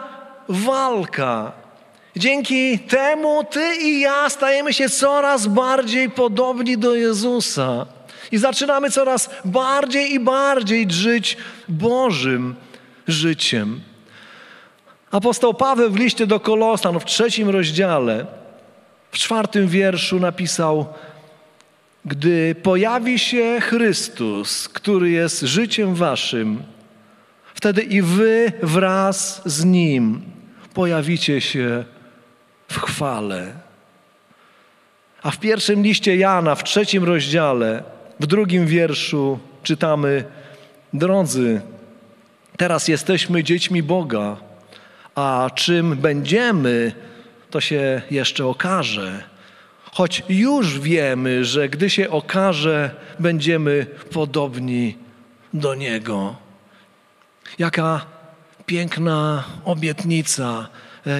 walka. 0.49 1.53
Dzięki 2.19 2.79
temu 2.79 3.45
ty 3.45 3.77
i 3.83 4.01
ja 4.01 4.31
stajemy 4.31 4.73
się 4.73 4.89
coraz 4.89 5.47
bardziej 5.47 6.11
podobni 6.11 6.79
do 6.79 6.95
Jezusa. 6.95 7.87
I 8.33 8.39
zaczynamy 8.39 8.91
coraz 8.91 9.31
bardziej 9.45 10.13
i 10.13 10.21
bardziej 10.21 10.87
żyć 10.91 11.37
Bożym 11.69 12.55
życiem. 13.09 13.81
Apostoł 15.11 15.55
Paweł 15.55 15.91
w 15.91 15.97
liście 15.97 16.27
do 16.27 16.41
Kolosan 16.41 17.01
w 17.01 17.05
trzecim 17.05 17.49
rozdziale, 17.49 18.27
w 19.11 19.19
czwartym 19.19 19.69
wierszu 19.69 20.21
napisał: 20.21 20.87
Gdy 22.05 22.55
pojawi 22.63 23.19
się 23.19 23.61
Chrystus, 23.61 24.69
który 24.69 25.11
jest 25.11 25.41
życiem 25.41 25.95
waszym, 25.95 26.63
wtedy 27.55 27.83
i 27.83 28.03
wy 28.03 28.53
wraz 28.63 29.43
z 29.45 29.65
nim 29.65 30.23
pojawicie 30.75 31.41
się 31.41 31.85
w 32.69 32.79
chwale. 32.81 33.53
A 35.23 35.31
w 35.31 35.39
pierwszym 35.39 35.83
liście 35.83 36.17
Jana, 36.17 36.55
w 36.55 36.65
trzecim 36.65 37.05
rozdziale, 37.05 37.83
w 38.21 38.27
drugim 38.27 38.67
wierszu 38.67 39.39
czytamy: 39.63 40.25
Drodzy, 40.93 41.61
teraz 42.57 42.89
jesteśmy 42.89 43.45
dziećmi 43.45 43.83
Boga, 43.83 44.37
a 45.15 45.51
czym 45.55 45.97
będziemy, 45.97 46.93
to 47.51 47.61
się 47.61 48.03
jeszcze 48.11 48.47
okaże. 48.47 49.23
Choć 49.93 50.23
już 50.29 50.81
wiemy, 50.81 51.45
że 51.45 51.69
gdy 51.69 51.91
się 51.91 52.11
okaże, 52.11 52.91
będziemy 53.19 53.87
podobni 54.13 54.97
do 55.55 55.75
Niego. 55.75 56.37
Jaka 57.59 58.07
piękna 58.67 59.45
obietnica 59.65 60.69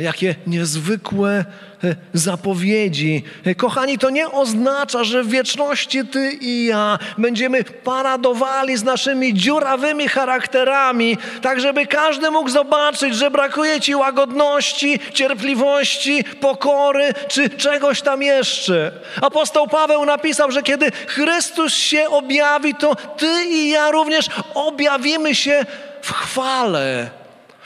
jakie 0.01 0.35
niezwykłe 0.47 1.45
e, 1.85 1.97
zapowiedzi. 2.13 3.23
E, 3.45 3.55
kochani, 3.55 3.99
to 3.99 4.11
nie 4.11 4.31
oznacza, 4.31 5.05
że 5.05 5.25
w 5.25 5.29
wieczności 5.29 6.07
ty 6.07 6.33
i 6.41 6.65
ja 6.65 6.99
będziemy 7.19 7.65
paradowali 7.65 8.77
z 8.77 8.85
naszymi 8.85 9.35
dziurawymi 9.35 10.09
charakterami, 10.09 11.19
tak 11.43 11.61
żeby 11.61 11.87
każdy 11.87 12.31
mógł 12.31 12.51
zobaczyć, 12.51 13.15
że 13.15 13.31
brakuje 13.31 13.81
ci 13.81 13.95
łagodności, 13.95 15.01
cierpliwości, 15.15 16.25
pokory 16.41 17.15
czy 17.29 17.51
czegoś 17.51 18.03
tam 18.03 18.23
jeszcze. 18.23 18.93
Apostoł 19.23 19.69
Paweł 19.69 20.05
napisał, 20.05 20.51
że 20.51 20.63
kiedy 20.63 20.91
Chrystus 21.07 21.75
się 21.75 22.09
objawi, 22.09 22.75
to 22.75 22.95
ty 22.95 23.45
i 23.51 23.69
ja 23.69 23.91
również 23.91 24.27
objawimy 24.55 25.35
się 25.35 25.67
w 26.03 26.13
chwale. 26.13 27.11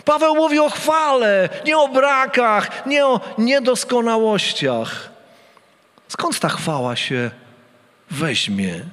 Paweł 0.04 0.34
mówi 0.34 0.58
o 0.58 0.70
chwale, 0.70 1.48
nie 1.66 1.78
o 1.78 1.88
brakach, 1.88 2.86
nie 2.86 3.06
o 3.06 3.20
niedoskonałościach. 3.38 5.10
Skąd 6.08 6.40
ta 6.40 6.48
chwała 6.48 6.96
się 6.96 7.30
weźmie? 8.10 8.84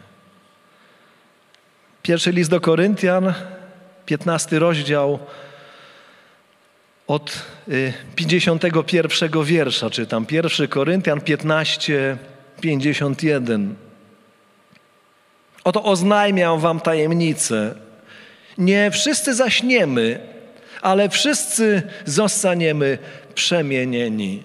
Pierwszy 2.04 2.32
list 2.32 2.50
do 2.50 2.62
Koryntian, 2.62 3.34
15 4.06 4.60
rozdział, 4.60 5.20
od 7.08 7.46
51 8.16 9.40
y, 9.42 9.46
wiersza 9.46 9.90
czytam. 9.90 10.26
Pierwszy 10.26 10.68
Koryntian 10.68 11.22
15, 11.22 12.18
51. 12.62 13.76
Oto 15.64 15.84
oznajmiam 15.84 16.60
wam 16.60 16.80
tajemnicę. 16.80 17.76
Nie 18.58 18.92
wszyscy 18.92 19.36
zaśniemy, 19.36 20.20
ale 20.82 21.10
wszyscy 21.10 21.82
zostaniemy 22.06 22.98
przemienieni. 23.36 24.44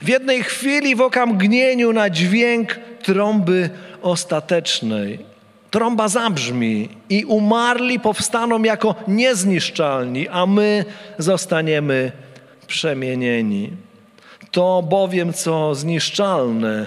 W 0.00 0.08
jednej 0.08 0.42
chwili 0.42 0.96
w 0.96 1.00
okamgnieniu 1.00 1.92
na 1.92 2.10
dźwięk 2.10 2.78
trąby 3.02 3.70
ostatecznej. 4.02 5.18
Trąba 5.70 6.08
zabrzmi 6.08 6.88
i 7.08 7.24
umarli 7.24 8.00
powstaną 8.00 8.62
jako 8.62 8.94
niezniszczalni, 9.08 10.28
a 10.28 10.46
my 10.46 10.84
zostaniemy 11.18 12.12
przemienieni. 12.66 13.70
To 14.50 14.82
bowiem, 14.82 15.32
co 15.32 15.74
zniszczalne, 15.74 16.86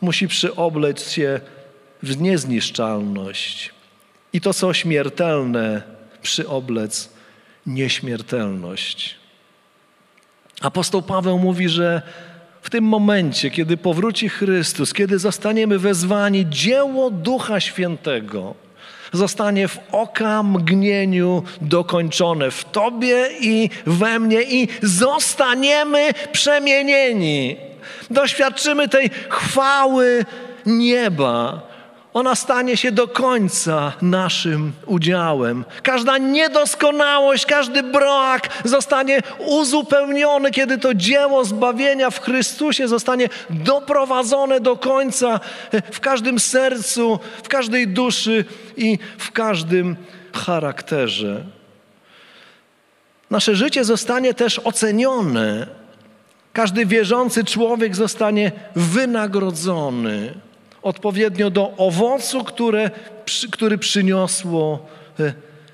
musi 0.00 0.28
przyobleć 0.28 1.00
się 1.00 1.40
w 2.02 2.20
niezniszczalność. 2.20 3.70
I 4.32 4.40
to, 4.40 4.54
co 4.54 4.74
śmiertelne, 4.74 5.82
przyoblec 6.22 7.17
nieśmiertelność. 7.68 9.14
Apostoł 10.60 11.02
Paweł 11.02 11.38
mówi, 11.38 11.68
że 11.68 12.02
w 12.62 12.70
tym 12.70 12.84
momencie, 12.84 13.50
kiedy 13.50 13.76
powróci 13.76 14.28
Chrystus, 14.28 14.92
kiedy 14.92 15.18
zostaniemy 15.18 15.78
wezwani, 15.78 16.46
dzieło 16.48 17.10
Ducha 17.10 17.60
Świętego 17.60 18.54
zostanie 19.12 19.68
w 19.68 19.78
oka 19.92 20.42
mgnieniu 20.42 21.42
dokończone 21.60 22.50
w 22.50 22.64
Tobie 22.64 23.28
i 23.40 23.70
we 23.86 24.18
mnie 24.18 24.42
i 24.42 24.68
zostaniemy 24.82 26.10
przemienieni. 26.32 27.56
Doświadczymy 28.10 28.88
tej 28.88 29.10
chwały 29.28 30.24
nieba, 30.66 31.67
ona 32.18 32.34
stanie 32.34 32.76
się 32.76 32.92
do 32.92 33.08
końca 33.08 33.92
naszym 34.02 34.72
udziałem. 34.86 35.64
Każda 35.82 36.18
niedoskonałość, 36.18 37.46
każdy 37.46 37.82
brak 37.82 38.48
zostanie 38.64 39.20
uzupełniony, 39.38 40.50
kiedy 40.50 40.78
to 40.78 40.94
dzieło 40.94 41.44
zbawienia 41.44 42.10
w 42.10 42.20
Chrystusie 42.20 42.88
zostanie 42.88 43.28
doprowadzone 43.50 44.60
do 44.60 44.76
końca 44.76 45.40
w 45.92 46.00
każdym 46.00 46.40
sercu, 46.40 47.18
w 47.42 47.48
każdej 47.48 47.88
duszy 47.88 48.44
i 48.76 48.98
w 49.18 49.32
każdym 49.32 49.96
charakterze. 50.32 51.44
Nasze 53.30 53.56
życie 53.56 53.84
zostanie 53.84 54.34
też 54.34 54.58
ocenione. 54.58 55.66
Każdy 56.52 56.86
wierzący 56.86 57.44
człowiek 57.44 57.96
zostanie 57.96 58.52
wynagrodzony 58.76 60.34
odpowiednio 60.88 61.50
do 61.50 61.76
owocu, 61.76 62.44
które, 62.44 62.90
który 63.50 63.78
przyniosło 63.78 64.86
e, 65.20 65.32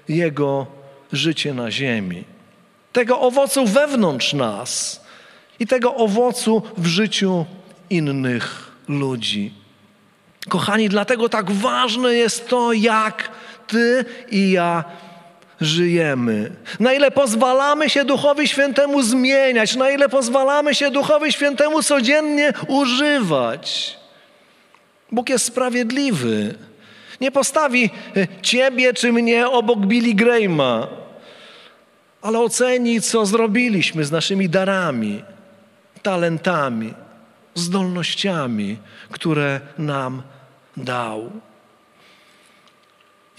jego 0.09 0.67
życie 1.13 1.55
na 1.55 1.71
ziemi. 1.71 2.25
Tego 2.93 3.21
owocu 3.21 3.67
wewnątrz 3.67 4.33
nas 4.33 5.05
i 5.61 5.67
tego 5.67 5.95
owocu 5.95 6.63
w 6.77 6.87
życiu 6.87 7.47
innych 7.91 8.73
ludzi. 8.89 9.53
Kochani, 10.49 10.89
dlatego 10.89 11.29
tak 11.29 11.51
ważne 11.51 12.15
jest 12.15 12.49
to, 12.49 12.73
jak 12.73 13.31
Ty 13.67 14.05
i 14.31 14.51
ja 14.51 14.85
żyjemy. 15.61 16.51
Na 16.81 16.93
ile 16.93 17.11
pozwalamy 17.11 17.91
się 17.91 18.05
Duchowi 18.05 18.49
Świętemu 18.49 19.03
zmieniać, 19.03 19.77
na 19.77 19.91
ile 19.91 20.09
pozwalamy 20.09 20.75
się 20.75 20.91
Duchowi 20.91 21.33
Świętemu 21.33 21.83
codziennie 21.83 22.53
używać. 22.69 23.97
Bóg 25.13 25.29
jest 25.29 25.45
sprawiedliwy. 25.45 26.55
Nie 27.21 27.31
postawi 27.31 27.91
e, 28.17 28.27
ciebie 28.43 28.95
czy 28.95 29.13
mnie 29.13 29.49
obok 29.49 29.79
Billy 29.79 30.15
Grahama, 30.15 30.89
ale 32.23 32.39
oceni, 32.39 33.01
co 33.01 33.27
zrobiliśmy 33.27 34.05
z 34.05 34.11
naszymi 34.11 34.49
darami, 34.49 35.23
talentami, 36.03 36.95
zdolnościami, 37.55 38.79
które 39.11 39.61
nam 39.79 40.23
dał. 40.77 41.31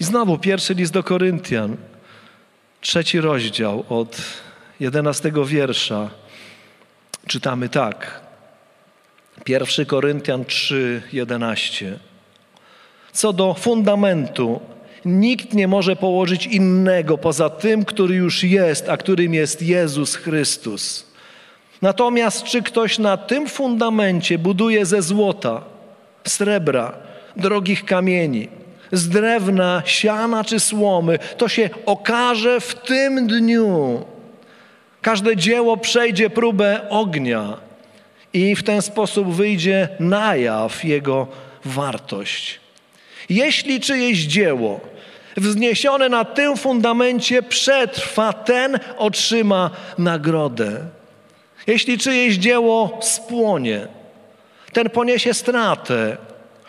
I 0.00 0.04
znowu 0.04 0.38
pierwszy 0.38 0.74
list 0.74 0.92
do 0.92 1.02
Koryntian, 1.02 1.76
trzeci 2.80 3.20
rozdział 3.20 3.84
od 3.88 4.22
jedenastego 4.80 5.44
wiersza. 5.44 6.10
Czytamy 7.26 7.68
tak. 7.68 8.25
Pierwszy 9.46 9.86
Koryntian 9.86 10.44
3, 10.44 11.02
11. 11.12 11.98
Co 13.12 13.32
do 13.32 13.54
fundamentu, 13.54 14.60
nikt 15.04 15.54
nie 15.54 15.68
może 15.68 15.96
położyć 15.96 16.46
innego 16.46 17.18
poza 17.18 17.50
tym, 17.50 17.84
który 17.84 18.14
już 18.14 18.44
jest, 18.44 18.88
a 18.88 18.96
którym 18.96 19.34
jest 19.34 19.62
Jezus 19.62 20.16
Chrystus. 20.16 21.06
Natomiast 21.82 22.44
czy 22.44 22.62
ktoś 22.62 22.98
na 22.98 23.16
tym 23.16 23.48
fundamencie 23.48 24.38
buduje 24.38 24.86
ze 24.86 25.02
złota, 25.02 25.62
srebra, 26.24 26.92
drogich 27.36 27.84
kamieni, 27.84 28.48
z 28.92 29.08
drewna, 29.08 29.82
siana 29.84 30.44
czy 30.44 30.60
słomy, 30.60 31.18
to 31.36 31.48
się 31.48 31.70
okaże 31.86 32.60
w 32.60 32.74
tym 32.74 33.26
dniu. 33.26 34.04
Każde 35.02 35.36
dzieło 35.36 35.76
przejdzie 35.76 36.30
próbę 36.30 36.90
ognia 36.90 37.65
i 38.36 38.56
w 38.56 38.62
ten 38.62 38.82
sposób 38.82 39.34
wyjdzie 39.34 39.88
na 40.00 40.36
jaw 40.36 40.84
jego 40.84 41.26
wartość. 41.64 42.60
Jeśli 43.28 43.80
czyjeś 43.80 44.18
dzieło 44.18 44.80
wzniesione 45.36 46.08
na 46.08 46.24
tym 46.24 46.56
fundamencie 46.56 47.42
przetrwa, 47.42 48.32
ten 48.32 48.78
otrzyma 48.96 49.70
nagrodę. 49.98 50.80
Jeśli 51.66 51.98
czyjeś 51.98 52.34
dzieło 52.34 52.98
spłonie, 53.02 53.88
ten 54.72 54.90
poniesie 54.90 55.34
stratę, 55.34 56.16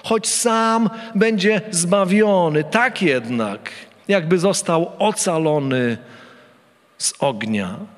choć 0.04 0.28
sam 0.28 0.90
będzie 1.16 1.62
zbawiony, 1.72 2.64
tak 2.64 3.02
jednak, 3.02 3.70
jakby 4.08 4.38
został 4.38 4.92
ocalony 5.00 5.98
z 6.98 7.14
ognia. 7.20 7.97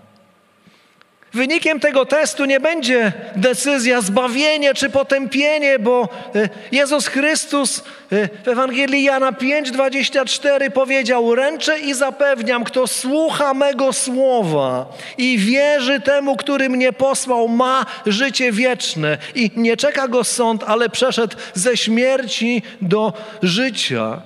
Wynikiem 1.34 1.80
tego 1.80 2.06
testu 2.06 2.46
nie 2.46 2.60
będzie 2.60 3.14
decyzja 3.36 4.02
zbawienie 4.02 4.74
czy 4.74 4.90
potępienie, 4.90 5.80
bo 5.80 6.10
e, 6.36 6.50
Jezus 6.72 7.08
Chrystus 7.08 7.84
e, 8.12 8.30
w 8.44 8.48
Ewangelii 8.48 9.04
Jana 9.04 9.32
5:24 9.32 10.70
powiedział: 10.70 11.36
Ręczę 11.36 11.80
i 11.80 11.94
zapewniam, 11.94 12.64
kto 12.64 12.88
słucha 12.88 13.54
mego 13.54 13.94
słowa 13.94 14.98
i 15.18 15.38
wierzy 15.38 16.02
temu, 16.02 16.36
który 16.36 16.70
mnie 16.70 16.94
posłał, 16.94 17.48
ma 17.48 17.86
życie 18.06 18.52
wieczne 18.52 19.18
i 19.36 19.52
nie 19.56 19.78
czeka 19.78 20.08
go 20.08 20.24
sąd, 20.24 20.64
ale 20.68 20.90
przeszedł 20.90 21.38
ze 21.54 21.78
śmierci 21.78 22.62
do 22.82 23.14
życia. 23.44 24.22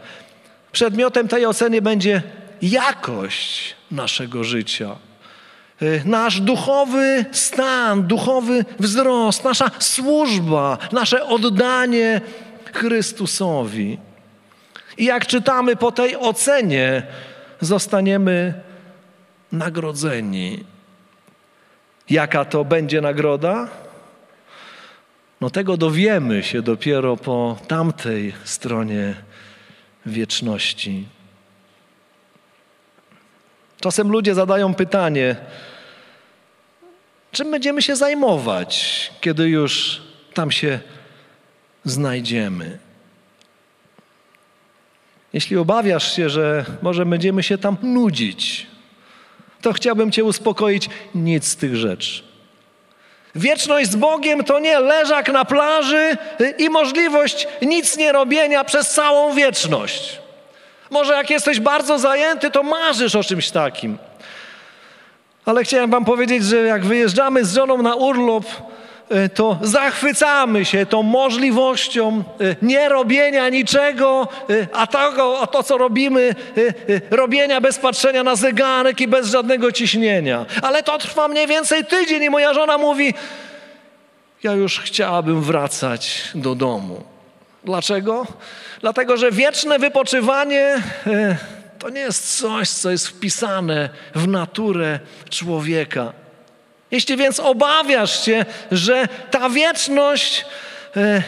Przedmiotem 0.72 1.28
tej 1.28 1.46
oceny 1.46 1.82
będzie 1.82 2.22
jakość 2.62 3.76
naszego 3.92 4.44
życia. 4.44 4.96
Y, 5.82 6.02
nasz 6.06 6.42
duchowy 6.42 7.26
stan, 7.32 8.04
duchowy 8.04 8.66
wzrost, 8.80 9.44
nasza 9.44 9.72
służba, 9.80 10.78
nasze 10.92 11.26
oddanie 11.26 12.22
Chrystusowi. 12.74 13.98
I 14.98 15.06
jak 15.06 15.28
czytamy 15.28 15.76
po 15.76 15.92
tej 15.92 16.18
ocenie, 16.18 17.04
zostaniemy 17.62 18.54
nagrodzeni. 19.52 20.64
Jaka 22.10 22.46
to 22.46 22.66
będzie 22.66 23.02
nagroda? 23.02 23.68
No 25.42 25.50
tego 25.50 25.78
dowiemy 25.78 26.44
się 26.44 26.62
dopiero 26.62 27.18
po 27.18 27.58
tamtej 27.68 28.34
stronie 28.44 29.16
wieczności. 30.06 31.06
Czasem 33.84 34.12
ludzie 34.12 34.36
zadają 34.36 34.74
pytanie, 34.74 35.36
czym 37.32 37.52
będziemy 37.52 37.82
się 37.82 37.96
zajmować, 37.96 39.12
kiedy 39.22 39.50
już 39.50 40.02
tam 40.34 40.52
się 40.52 40.80
znajdziemy? 41.86 42.78
Jeśli 45.34 45.58
obawiasz 45.58 46.16
się, 46.16 46.30
że 46.30 46.66
może 46.82 47.06
będziemy 47.06 47.44
się 47.44 47.58
tam 47.58 47.78
nudzić, 47.82 48.68
to 49.62 49.74
chciałbym 49.74 50.12
Cię 50.12 50.24
uspokoić, 50.24 50.90
nic 51.16 51.48
z 51.48 51.56
tych 51.56 51.76
rzeczy. 51.76 52.24
Wieczność 53.36 53.92
z 53.92 53.96
Bogiem 53.96 54.44
to 54.44 54.60
nie 54.60 54.80
leżak 54.80 55.32
na 55.32 55.46
plaży 55.46 56.18
i 56.58 56.70
możliwość 56.70 57.48
nic 57.62 57.98
nie 57.98 58.12
robienia 58.12 58.64
przez 58.64 58.90
całą 58.90 59.36
wieczność. 59.36 60.23
Może 60.94 61.14
jak 61.14 61.30
jesteś 61.30 61.60
bardzo 61.60 62.00
zajęty, 62.00 62.52
to 62.52 62.64
marzysz 62.64 63.16
o 63.16 63.24
czymś 63.24 63.52
takim. 63.52 63.98
Ale 65.46 65.64
chciałem 65.64 65.90
Wam 65.90 66.06
powiedzieć, 66.06 66.46
że 66.46 66.58
jak 66.58 66.86
wyjeżdżamy 66.86 67.46
z 67.46 67.54
żoną 67.54 67.82
na 67.82 67.96
urlop, 67.96 68.46
e, 69.10 69.30
to 69.30 69.60
zachwycamy 69.62 70.66
się 70.66 70.86
tą 70.86 71.04
możliwością 71.04 72.24
e, 72.42 72.56
nie 72.62 72.90
robienia 72.90 73.50
niczego, 73.50 74.28
e, 74.50 74.68
a, 74.74 74.88
tego, 74.88 75.40
a 75.42 75.48
to, 75.48 75.64
co 75.64 75.78
robimy, 75.78 76.36
robienia 77.12 77.62
bez 77.62 77.80
patrzenia 77.80 78.24
na 78.24 78.36
zegarek 78.36 79.02
i 79.02 79.08
bez 79.08 79.28
żadnego 79.28 79.72
ciśnienia. 79.72 80.46
Ale 80.62 80.84
to 80.84 80.98
trwa 80.98 81.28
mniej 81.28 81.48
więcej 81.48 81.86
tydzień 81.86 82.24
i 82.24 82.30
moja 82.30 82.54
żona 82.54 82.78
mówi, 82.78 83.14
ja 84.44 84.52
już 84.52 84.80
chciałabym 84.80 85.42
wracać 85.42 86.32
do 86.36 86.56
domu. 86.56 87.13
Dlaczego? 87.66 88.28
Dlatego, 88.82 89.18
że 89.18 89.32
wieczne 89.32 89.80
wypoczywanie 89.80 90.82
e, 91.08 91.38
to 91.80 91.90
nie 91.90 92.02
jest 92.02 92.38
coś, 92.38 92.70
co 92.70 92.92
jest 92.92 93.08
wpisane 93.08 93.90
w 94.16 94.28
naturę 94.28 95.00
człowieka. 95.30 96.14
Jeśli 96.92 97.18
więc 97.18 97.40
obawiasz 97.40 98.26
się, 98.26 98.46
że 98.72 99.08
ta 99.32 99.50
wieczność 99.50 100.46
e, 100.98 101.24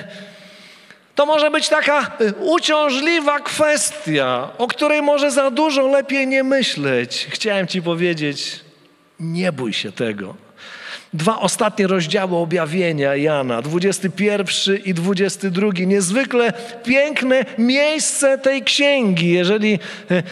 to 1.16 1.26
może 1.26 1.52
być 1.52 1.70
taka 1.70 2.00
e, 2.20 2.34
uciążliwa 2.34 3.40
kwestia, 3.40 4.50
o 4.58 4.68
której 4.68 5.02
może 5.02 5.32
za 5.32 5.52
dużo 5.52 5.88
lepiej 5.88 6.28
nie 6.28 6.44
myśleć, 6.44 7.28
chciałem 7.30 7.68
Ci 7.68 7.82
powiedzieć, 7.82 8.60
nie 9.20 9.52
bój 9.52 9.74
się 9.74 9.92
tego. 9.92 10.45
Dwa 11.16 11.40
ostatnie 11.40 11.88
rozdziały 11.88 12.36
objawienia 12.36 13.16
Jana, 13.16 13.62
21 13.62 14.78
i 14.86 14.94
22. 14.94 15.68
Niezwykle 15.86 16.54
piękne 16.84 17.46
miejsce 17.58 18.38
tej 18.38 18.64
księgi. 18.64 19.32
Jeżeli 19.32 19.80
e, 20.12 20.18
e, 20.18 20.24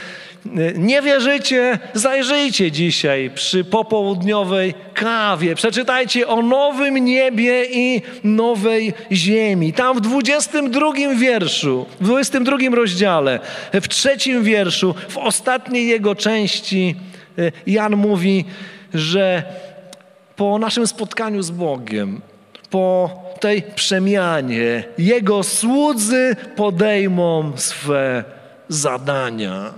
nie 0.75 1.01
wierzycie, 1.01 1.79
zajrzyjcie 1.93 2.71
dzisiaj 2.71 3.31
przy 3.35 3.63
popołudniowej 3.63 4.73
kawie. 4.93 5.55
Przeczytajcie 5.55 6.27
o 6.27 6.41
nowym 6.41 6.97
niebie 6.97 7.65
i 7.65 8.01
nowej 8.23 8.93
ziemi. 9.11 9.73
Tam 9.73 9.97
w 9.97 10.01
22 10.01 10.93
wierszu, 11.15 11.85
w 11.99 12.03
22 12.03 12.57
rozdziale, 12.71 13.39
w 13.73 13.87
trzecim 13.87 14.43
wierszu, 14.43 14.95
w 15.09 15.17
ostatniej 15.17 15.87
jego 15.87 16.15
części 16.15 16.95
e, 17.37 17.51
Jan 17.67 17.95
mówi, 17.95 18.45
że 18.93 19.43
po 20.35 20.59
naszym 20.59 20.87
spotkaniu 20.87 21.41
z 21.41 21.51
Bogiem, 21.51 22.21
po 22.69 23.09
tej 23.39 23.61
przemianie, 23.61 24.83
Jego 24.97 25.43
słudzy 25.43 26.35
podejmą 26.55 27.51
swe 27.55 28.23
zadania. 28.67 29.73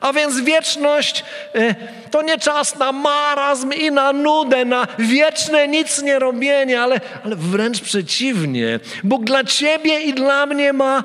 A 0.00 0.12
więc 0.12 0.40
wieczność 0.40 1.24
e, 1.54 1.74
to 2.10 2.22
nie 2.22 2.38
czas 2.38 2.78
na 2.78 2.92
marazm 2.92 3.72
i 3.72 3.90
na 3.90 4.12
nudę, 4.12 4.64
na 4.64 4.86
wieczne 4.98 5.68
nic 5.68 6.02
nie 6.02 6.18
robienie, 6.18 6.80
ale, 6.80 7.00
ale 7.24 7.36
wręcz 7.36 7.80
przeciwnie. 7.80 8.80
Bóg 9.04 9.24
dla 9.24 9.44
Ciebie 9.44 10.00
i 10.00 10.14
dla 10.14 10.46
mnie 10.46 10.72
ma 10.72 11.04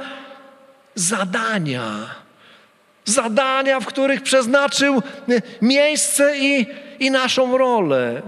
zadania. 0.95 1.89
Zadania, 3.05 3.79
w 3.79 3.85
których 3.85 4.21
przeznaczył 4.21 4.95
e, 4.95 5.01
miejsce 5.61 6.37
i, 6.37 6.65
i 6.99 7.11
naszą 7.11 7.57
rolę. 7.57 8.21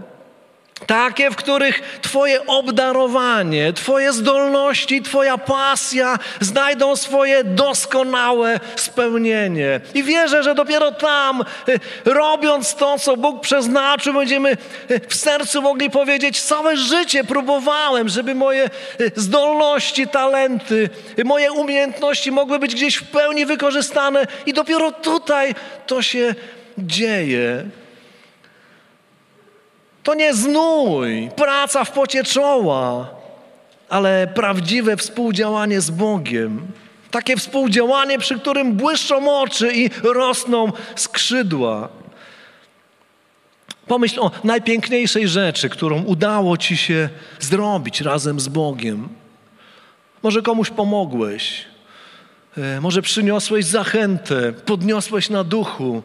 Takie, 0.87 1.31
w 1.31 1.35
których 1.35 1.99
Twoje 2.01 2.45
obdarowanie, 2.45 3.73
Twoje 3.73 4.13
zdolności, 4.13 5.01
Twoja 5.01 5.37
pasja 5.37 6.19
znajdą 6.39 6.95
swoje 6.95 7.43
doskonałe 7.43 8.59
spełnienie. 8.75 9.81
I 9.93 10.03
wierzę, 10.03 10.43
że 10.43 10.55
dopiero 10.55 10.91
tam, 10.91 11.43
y, 11.69 11.79
robiąc 12.05 12.75
to, 12.75 12.99
co 12.99 13.17
Bóg 13.17 13.41
przeznaczył, 13.41 14.13
będziemy 14.13 14.57
y, 14.91 15.01
w 15.07 15.15
sercu 15.15 15.61
mogli 15.61 15.89
powiedzieć: 15.89 16.41
Całe 16.41 16.77
życie 16.77 17.23
próbowałem, 17.23 18.09
żeby 18.09 18.35
moje 18.35 18.69
y, 19.01 19.11
zdolności, 19.15 20.07
talenty, 20.07 20.89
moje 21.25 21.51
umiejętności 21.51 22.31
mogły 22.31 22.59
być 22.59 22.75
gdzieś 22.75 22.95
w 22.95 23.11
pełni 23.11 23.45
wykorzystane, 23.45 24.27
i 24.45 24.53
dopiero 24.53 24.91
tutaj 24.91 25.55
to 25.87 26.01
się 26.01 26.35
dzieje. 26.77 27.65
To 30.09 30.15
nie 30.15 30.33
znój, 30.33 31.29
praca 31.35 31.83
w 31.83 31.91
pocie 31.91 32.23
czoła, 32.23 33.09
ale 33.89 34.27
prawdziwe 34.35 34.97
współdziałanie 34.97 35.81
z 35.81 35.91
Bogiem. 35.91 36.67
Takie 37.11 37.37
współdziałanie, 37.37 38.19
przy 38.19 38.39
którym 38.39 38.73
błyszczą 38.73 39.41
oczy 39.41 39.73
i 39.73 39.89
rosną 40.03 40.71
skrzydła. 40.95 41.89
Pomyśl 43.87 44.19
o 44.19 44.31
najpiękniejszej 44.43 45.27
rzeczy, 45.27 45.69
którą 45.69 46.03
udało 46.03 46.57
ci 46.57 46.77
się 46.77 47.09
zrobić 47.39 48.01
razem 48.01 48.39
z 48.39 48.47
Bogiem. 48.47 49.09
Może 50.23 50.41
komuś 50.41 50.69
pomogłeś, 50.69 51.65
e, 52.57 52.81
może 52.81 53.01
przyniosłeś 53.01 53.65
zachętę, 53.65 54.53
podniosłeś 54.53 55.29
na 55.29 55.43
duchu, 55.43 56.01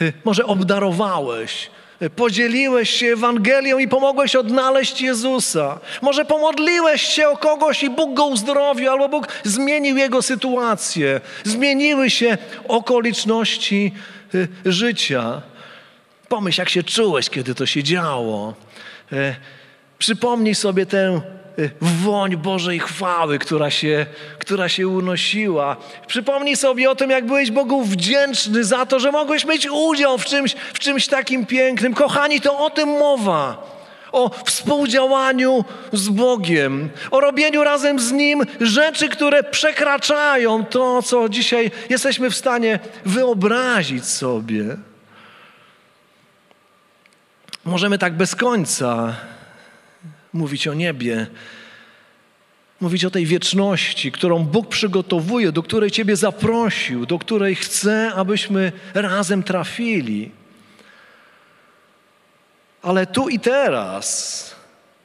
e, 0.00 0.12
może 0.24 0.46
obdarowałeś, 0.46 1.70
podzieliłeś 2.16 2.90
się 2.90 3.06
Ewangelią 3.06 3.78
i 3.78 3.88
pomogłeś 3.88 4.36
odnaleźć 4.36 5.00
Jezusa. 5.00 5.80
Może 6.02 6.24
pomodliłeś 6.24 7.02
się 7.02 7.28
o 7.28 7.36
kogoś 7.36 7.82
i 7.82 7.90
Bóg 7.90 8.14
go 8.14 8.26
uzdrowił, 8.26 8.90
albo 8.90 9.08
Bóg 9.08 9.28
zmienił 9.44 9.96
jego 9.96 10.22
sytuację. 10.22 11.20
Zmieniły 11.44 12.10
się 12.10 12.38
okoliczności 12.68 13.92
y, 14.34 14.48
życia. 14.64 15.42
Pomyśl, 16.28 16.60
jak 16.60 16.68
się 16.68 16.82
czułeś, 16.82 17.30
kiedy 17.30 17.54
to 17.54 17.66
się 17.66 17.82
działo. 17.82 18.54
E, 19.12 19.34
przypomnij 19.98 20.54
sobie 20.54 20.86
tę 20.86 21.20
Y, 21.20 21.39
woń 21.80 22.36
Bożej 22.36 22.78
chwały, 22.78 23.38
która 23.38 23.70
się, 23.70 24.06
która 24.38 24.68
się 24.68 24.88
unosiła. 24.88 25.76
Przypomnij 26.06 26.56
sobie 26.56 26.90
o 26.90 26.94
tym, 26.94 27.10
jak 27.10 27.26
byłeś 27.26 27.50
Bogu 27.50 27.84
wdzięczny 27.84 28.64
za 28.64 28.86
to, 28.86 29.00
że 29.00 29.12
mogłeś 29.12 29.44
mieć 29.44 29.68
udział 29.70 30.18
w 30.18 30.24
czymś, 30.24 30.52
w 30.74 30.78
czymś 30.78 31.06
takim 31.06 31.46
pięknym. 31.46 31.94
Kochani, 31.94 32.40
to 32.40 32.58
o 32.58 32.70
tym 32.70 32.88
mowa. 32.88 33.70
O 34.12 34.30
współdziałaniu 34.44 35.64
z 35.92 36.08
Bogiem, 36.08 36.90
o 37.10 37.20
robieniu 37.20 37.64
razem 37.64 38.00
z 38.00 38.12
Nim 38.12 38.42
rzeczy, 38.60 39.08
które 39.08 39.42
przekraczają 39.42 40.64
to, 40.64 41.02
co 41.02 41.28
dzisiaj 41.28 41.70
jesteśmy 41.88 42.30
w 42.30 42.36
stanie 42.36 42.78
wyobrazić 43.04 44.04
sobie. 44.04 44.64
Możemy 47.64 47.98
tak 47.98 48.16
bez 48.16 48.34
końca 48.34 49.14
mówić 50.32 50.68
o 50.68 50.74
niebie, 50.74 51.26
mówić 52.80 53.04
o 53.04 53.10
tej 53.10 53.26
wieczności, 53.26 54.12
którą 54.12 54.44
Bóg 54.44 54.68
przygotowuje, 54.68 55.52
do 55.52 55.62
której 55.62 55.90
Ciebie 55.90 56.16
zaprosił, 56.16 57.06
do 57.06 57.18
której 57.18 57.54
chce, 57.54 58.12
abyśmy 58.14 58.72
razem 58.94 59.42
trafili. 59.42 60.30
Ale 62.82 63.06
tu 63.06 63.28
i 63.28 63.40
teraz, 63.40 64.54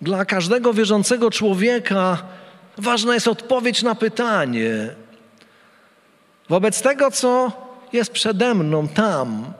dla 0.01 0.25
każdego 0.25 0.73
wierzącego 0.73 1.31
człowieka, 1.31 2.17
ważna 2.77 3.13
jest 3.13 3.27
odpowiedź 3.27 3.83
na 3.83 3.95
pytanie. 3.95 4.95
Wobec 6.49 6.81
tego, 6.81 7.11
co 7.11 7.51
jest 7.93 8.11
przede 8.11 8.53
mną 8.53 8.87
tam, 8.87 9.53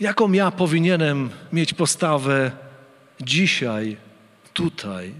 jaką 0.00 0.32
ja 0.32 0.50
powinienem 0.50 1.30
mieć 1.52 1.74
postawę 1.74 2.50
dzisiaj, 3.24 3.96
tutaj? 4.52 5.14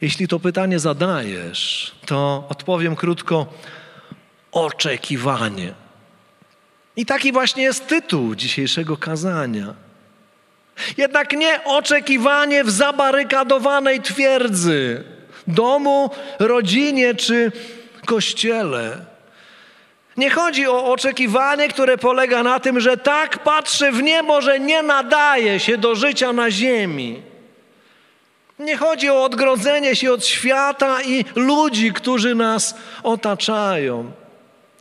Jeśli 0.00 0.28
to 0.28 0.40
pytanie 0.40 0.78
zadajesz, 0.78 1.94
to 2.06 2.46
odpowiem 2.48 2.96
krótko: 2.96 3.46
oczekiwanie. 4.52 5.74
I 6.96 7.06
taki 7.06 7.32
właśnie 7.32 7.62
jest 7.62 7.86
tytuł 7.86 8.34
dzisiejszego 8.34 8.96
kazania. 8.96 9.74
Jednak 10.96 11.32
nie 11.32 11.64
oczekiwanie 11.64 12.64
w 12.64 12.70
zabarykadowanej 12.70 14.00
twierdzy, 14.00 15.04
domu, 15.46 16.10
rodzinie 16.38 17.14
czy 17.14 17.52
kościele. 18.06 19.09
Nie 20.16 20.30
chodzi 20.30 20.66
o 20.66 20.92
oczekiwanie, 20.92 21.68
które 21.68 21.98
polega 21.98 22.42
na 22.42 22.60
tym, 22.60 22.80
że 22.80 22.96
tak 22.96 23.38
patrzę 23.38 23.92
w 23.92 24.02
niebo, 24.02 24.40
że 24.40 24.60
nie 24.60 24.82
nadaje 24.82 25.60
się 25.60 25.78
do 25.78 25.94
życia 25.94 26.32
na 26.32 26.50
ziemi. 26.50 27.22
Nie 28.58 28.76
chodzi 28.76 29.10
o 29.10 29.24
odgrodzenie 29.24 29.96
się 29.96 30.12
od 30.12 30.26
świata 30.26 31.02
i 31.02 31.24
ludzi, 31.34 31.92
którzy 31.92 32.34
nas 32.34 32.74
otaczają. 33.02 34.12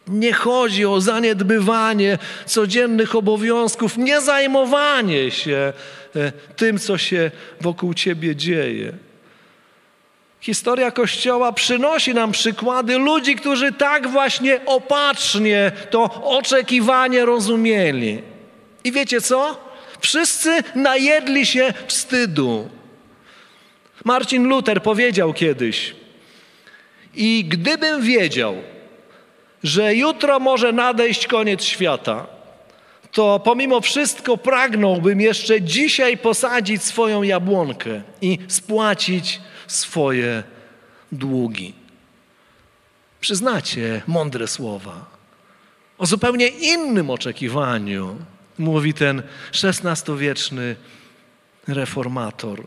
Nie 0.07 0.33
chodzi 0.33 0.85
o 0.85 1.01
zaniedbywanie 1.01 2.17
codziennych 2.45 3.15
obowiązków, 3.15 3.97
nie 3.97 4.21
zajmowanie 4.21 5.31
się 5.31 5.73
e, 6.15 6.31
tym, 6.55 6.79
co 6.79 6.97
się 6.97 7.31
wokół 7.61 7.93
ciebie 7.93 8.35
dzieje. 8.35 8.93
Historia 10.41 10.91
Kościoła 10.91 11.51
przynosi 11.51 12.13
nam 12.13 12.31
przykłady 12.31 12.97
ludzi, 12.97 13.35
którzy 13.35 13.71
tak 13.71 14.07
właśnie 14.07 14.65
opatrznie 14.65 15.71
to 15.89 16.23
oczekiwanie 16.23 17.25
rozumieli. 17.25 18.21
I 18.83 18.91
wiecie 18.91 19.21
co? 19.21 19.69
Wszyscy 19.99 20.63
najedli 20.75 21.45
się 21.45 21.73
wstydu. 21.87 22.69
Marcin 24.03 24.47
Luther 24.47 24.83
powiedział 24.83 25.33
kiedyś: 25.33 25.95
I 27.15 27.45
gdybym 27.49 28.01
wiedział, 28.01 28.55
że 29.63 29.95
jutro 29.95 30.39
może 30.39 30.71
nadejść 30.71 31.27
koniec 31.27 31.63
świata, 31.63 32.27
to 33.11 33.39
pomimo 33.39 33.81
wszystko 33.81 34.37
pragnąłbym 34.37 35.21
jeszcze 35.21 35.61
dzisiaj 35.61 36.17
posadzić 36.17 36.83
swoją 36.83 37.23
jabłonkę 37.23 38.01
i 38.21 38.37
spłacić 38.47 39.39
swoje 39.71 40.43
długi. 41.11 41.73
Przyznacie 43.21 44.01
mądre 44.07 44.47
słowa. 44.47 45.05
O 45.97 46.05
zupełnie 46.05 46.47
innym 46.47 47.09
oczekiwaniu 47.09 48.17
mówi 48.57 48.93
ten 48.93 49.23
XVI-wieczny 49.63 50.75
reformator. 51.67 52.63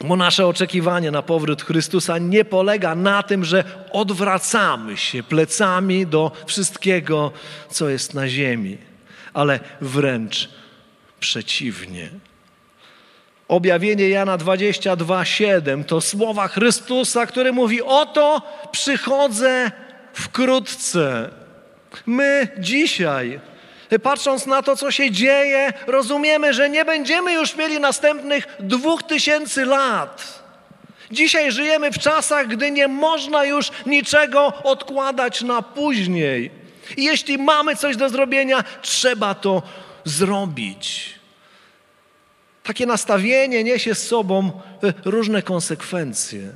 Bo 0.00 0.16
nasze 0.16 0.46
oczekiwanie 0.46 1.10
na 1.10 1.22
powrót 1.22 1.62
Chrystusa 1.62 2.18
nie 2.18 2.44
polega 2.44 2.94
na 2.94 3.22
tym, 3.22 3.44
że 3.44 3.64
odwracamy 3.92 4.96
się 4.96 5.22
plecami 5.22 6.06
do 6.06 6.32
wszystkiego, 6.46 7.32
co 7.70 7.88
jest 7.88 8.14
na 8.14 8.28
ziemi, 8.28 8.78
ale 9.34 9.60
wręcz 9.80 10.48
przeciwnie. 11.20 12.10
Objawienie 13.48 14.08
Jana 14.08 14.38
22:7 14.38 15.84
to 15.84 16.00
słowa 16.00 16.48
Chrystusa, 16.48 17.26
który 17.26 17.52
mówi: 17.52 17.82
Oto 17.82 18.42
przychodzę 18.72 19.70
wkrótce. 20.12 21.30
My 22.06 22.48
dzisiaj 22.58 23.40
patrząc 24.02 24.46
na 24.46 24.62
to, 24.62 24.76
co 24.76 24.90
się 24.90 25.10
dzieje, 25.10 25.72
rozumiemy, 25.86 26.54
że 26.54 26.70
nie 26.70 26.84
będziemy 26.84 27.32
już 27.32 27.56
mieli 27.56 27.80
następnych 27.80 28.46
dwóch 28.60 29.02
tysięcy 29.02 29.64
lat. 29.64 30.42
Dzisiaj 31.10 31.52
żyjemy 31.52 31.92
w 31.92 31.98
czasach, 31.98 32.46
gdy 32.46 32.70
nie 32.70 32.88
można 32.88 33.44
już 33.44 33.70
niczego 33.86 34.52
odkładać 34.64 35.42
na 35.42 35.62
później. 35.62 36.50
I 36.96 37.04
jeśli 37.04 37.38
mamy 37.38 37.76
coś 37.76 37.96
do 37.96 38.08
zrobienia, 38.08 38.64
trzeba 38.82 39.34
to 39.34 39.62
zrobić. 40.04 41.17
Takie 42.68 42.86
nastawienie 42.86 43.64
niesie 43.64 43.94
z 43.94 44.06
sobą 44.06 44.50
e, 44.84 44.92
różne 45.04 45.42
konsekwencje. 45.42 46.52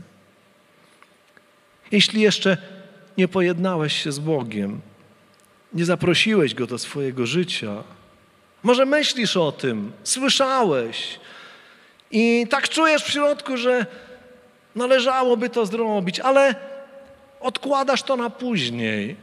Jeśli 1.90 2.20
jeszcze 2.20 2.56
nie 3.18 3.28
pojednałeś 3.28 4.02
się 4.02 4.12
z 4.12 4.18
Bogiem, 4.18 4.80
nie 5.72 5.84
zaprosiłeś 5.84 6.54
go 6.54 6.66
do 6.66 6.78
swojego 6.78 7.26
życia. 7.26 7.82
Może 8.62 8.86
myślisz 8.86 9.36
o 9.36 9.52
tym, 9.52 9.92
słyszałeś 10.04 11.20
i 12.10 12.46
tak 12.50 12.68
czujesz 12.68 13.02
w 13.02 13.10
środku, 13.10 13.56
że 13.56 13.86
należałoby 14.74 15.50
to 15.50 15.66
zrobić, 15.66 16.20
ale 16.20 16.54
odkładasz 17.40 18.02
to 18.02 18.16
na 18.16 18.30
później. 18.30 19.16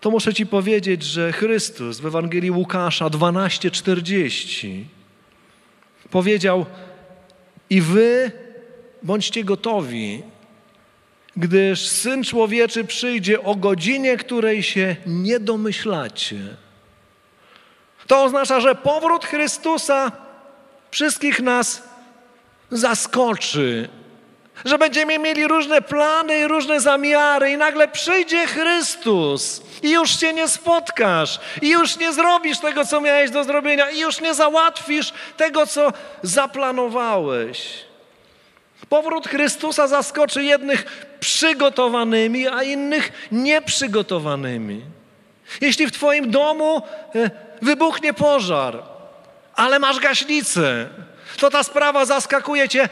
to 0.00 0.10
muszę 0.10 0.34
Ci 0.34 0.46
powiedzieć, 0.46 1.02
że 1.02 1.32
Chrystus 1.32 2.00
w 2.00 2.06
Ewangelii 2.06 2.50
Łukasza 2.50 3.06
12:40 3.06 4.84
powiedział: 6.10 6.66
I 7.70 7.80
wy 7.80 8.30
bądźcie 9.02 9.44
gotowi, 9.44 10.22
gdyż 11.36 11.88
syn 11.88 12.24
człowieczy 12.24 12.84
przyjdzie 12.84 13.42
o 13.42 13.54
godzinie, 13.54 14.16
której 14.16 14.62
się 14.62 14.96
nie 15.06 15.40
domyślacie. 15.40 16.36
To 18.06 18.22
oznacza, 18.24 18.60
że 18.60 18.74
powrót 18.74 19.24
Chrystusa 19.24 20.12
wszystkich 20.90 21.40
nas 21.40 21.82
zaskoczy, 22.70 23.88
że 24.64 24.78
będziemy 24.78 25.18
mieli 25.18 25.46
różne 25.46 25.82
plany 25.82 26.38
i 26.38 26.46
różne 26.46 26.80
zamiary, 26.80 27.50
i 27.50 27.56
nagle 27.56 27.88
przyjdzie 27.88 28.46
Chrystus 28.46 29.62
i 29.82 29.90
już 29.90 30.20
się 30.20 30.32
nie 30.32 30.48
spotkasz, 30.48 31.40
i 31.62 31.68
już 31.68 31.96
nie 31.96 32.12
zrobisz 32.12 32.58
tego, 32.58 32.84
co 32.84 33.00
miałeś 33.00 33.30
do 33.30 33.44
zrobienia, 33.44 33.90
i 33.90 34.00
już 34.00 34.20
nie 34.20 34.34
załatwisz 34.34 35.12
tego, 35.36 35.66
co 35.66 35.92
zaplanowałeś. 36.22 37.84
Powrót 38.88 39.28
Chrystusa 39.28 39.88
zaskoczy 39.88 40.42
jednych 40.42 41.06
przygotowanymi, 41.20 42.48
a 42.48 42.62
innych 42.62 43.28
nieprzygotowanymi. 43.32 44.82
Jeśli 45.60 45.86
w 45.86 45.92
Twoim 45.92 46.30
domu 46.30 46.82
e, 47.14 47.30
wybuchnie 47.62 48.14
pożar, 48.14 48.82
ale 49.54 49.78
masz 49.78 50.00
gaśnicę, 50.00 50.88
to 51.38 51.50
ta 51.50 51.62
sprawa 51.62 52.04
zaskakuje 52.04 52.68
Cię 52.68 52.88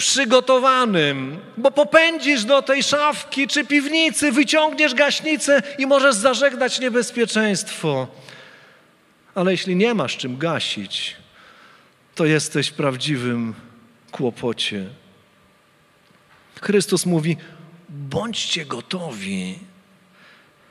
przygotowanym, 0.00 1.38
bo 1.56 1.70
popędzisz 1.70 2.44
do 2.44 2.62
tej 2.62 2.82
szafki 2.82 3.48
czy 3.48 3.64
piwnicy, 3.64 4.32
wyciągniesz 4.32 4.94
gaśnicę 4.94 5.62
i 5.78 5.86
możesz 5.86 6.14
zażegnać 6.14 6.80
niebezpieczeństwo. 6.80 8.08
Ale 9.34 9.50
jeśli 9.52 9.76
nie 9.76 9.94
masz 9.94 10.16
czym 10.16 10.38
gasić, 10.38 11.16
to 12.14 12.24
jesteś 12.24 12.68
w 12.68 12.74
prawdziwym 12.74 13.54
kłopocie. 14.12 14.84
Chrystus 16.62 17.06
mówi: 17.06 17.36
bądźcie 17.88 18.64
gotowi, 18.66 19.58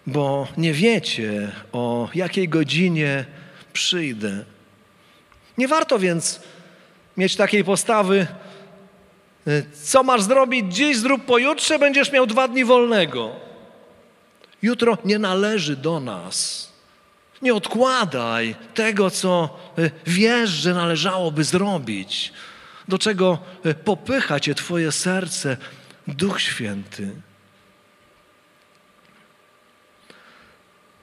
bo 0.08 0.48
nie 0.58 0.74
wiecie, 0.74 1.52
o 1.72 2.10
jakiej 2.16 2.50
godzinie 2.50 3.26
przyjdę. 3.74 4.46
Nie 5.58 5.68
warto 5.68 6.00
więc 6.00 6.40
mieć 7.18 7.36
takiej 7.36 7.64
postawy, 7.64 8.28
co 9.84 10.04
masz 10.04 10.22
zrobić 10.22 10.76
dziś, 10.76 10.98
zrób 10.98 11.26
pojutrze, 11.26 11.80
będziesz 11.80 12.12
miał 12.12 12.28
dwa 12.28 12.48
dni 12.48 12.66
wolnego. 12.66 13.36
Jutro 14.62 14.98
nie 15.06 15.20
należy 15.20 15.76
do 15.76 16.00
nas. 16.00 16.70
Nie 17.42 17.54
odkładaj 17.54 18.56
tego, 18.74 19.10
co 19.10 19.60
e, 19.78 19.92
wiesz, 20.06 20.50
że 20.50 20.74
należałoby 20.74 21.44
zrobić, 21.44 22.34
do 22.88 22.98
czego 22.98 23.40
e, 23.64 23.74
popycha 23.74 24.40
cię 24.40 24.56
Twoje 24.56 24.92
serce, 24.92 25.58
Duch 26.08 26.42
Święty. 26.42 27.12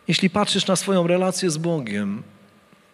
Jeśli 0.08 0.30
patrzysz 0.30 0.66
na 0.66 0.76
swoją 0.76 1.06
relację 1.06 1.50
z 1.50 1.58
Bogiem 1.58 2.22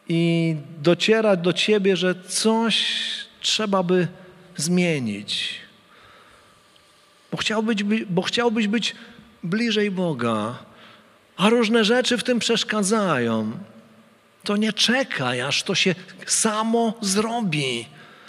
i 0.09 0.57
dociera 0.83 1.37
do 1.37 1.53
ciebie, 1.53 1.97
że 1.97 2.15
coś 2.29 2.95
trzeba 3.41 3.83
by 3.83 4.09
zmienić, 4.57 5.55
bo 7.31 7.37
chciałbyś, 7.37 7.85
bo 8.05 8.23
chciałbyś 8.23 8.69
być 8.69 8.95
bliżej 9.43 9.91
Boga, 9.91 10.59
a 11.37 11.49
różne 11.49 11.85
rzeczy 11.85 12.19
w 12.19 12.25
tym 12.25 12.39
przeszkadzają, 12.39 13.53
to 14.45 14.57
nie 14.57 14.73
czekaj, 14.73 15.41
aż 15.41 15.63
to 15.63 15.75
się 15.75 15.95
samo 16.27 16.95
zrobi. 17.01 17.87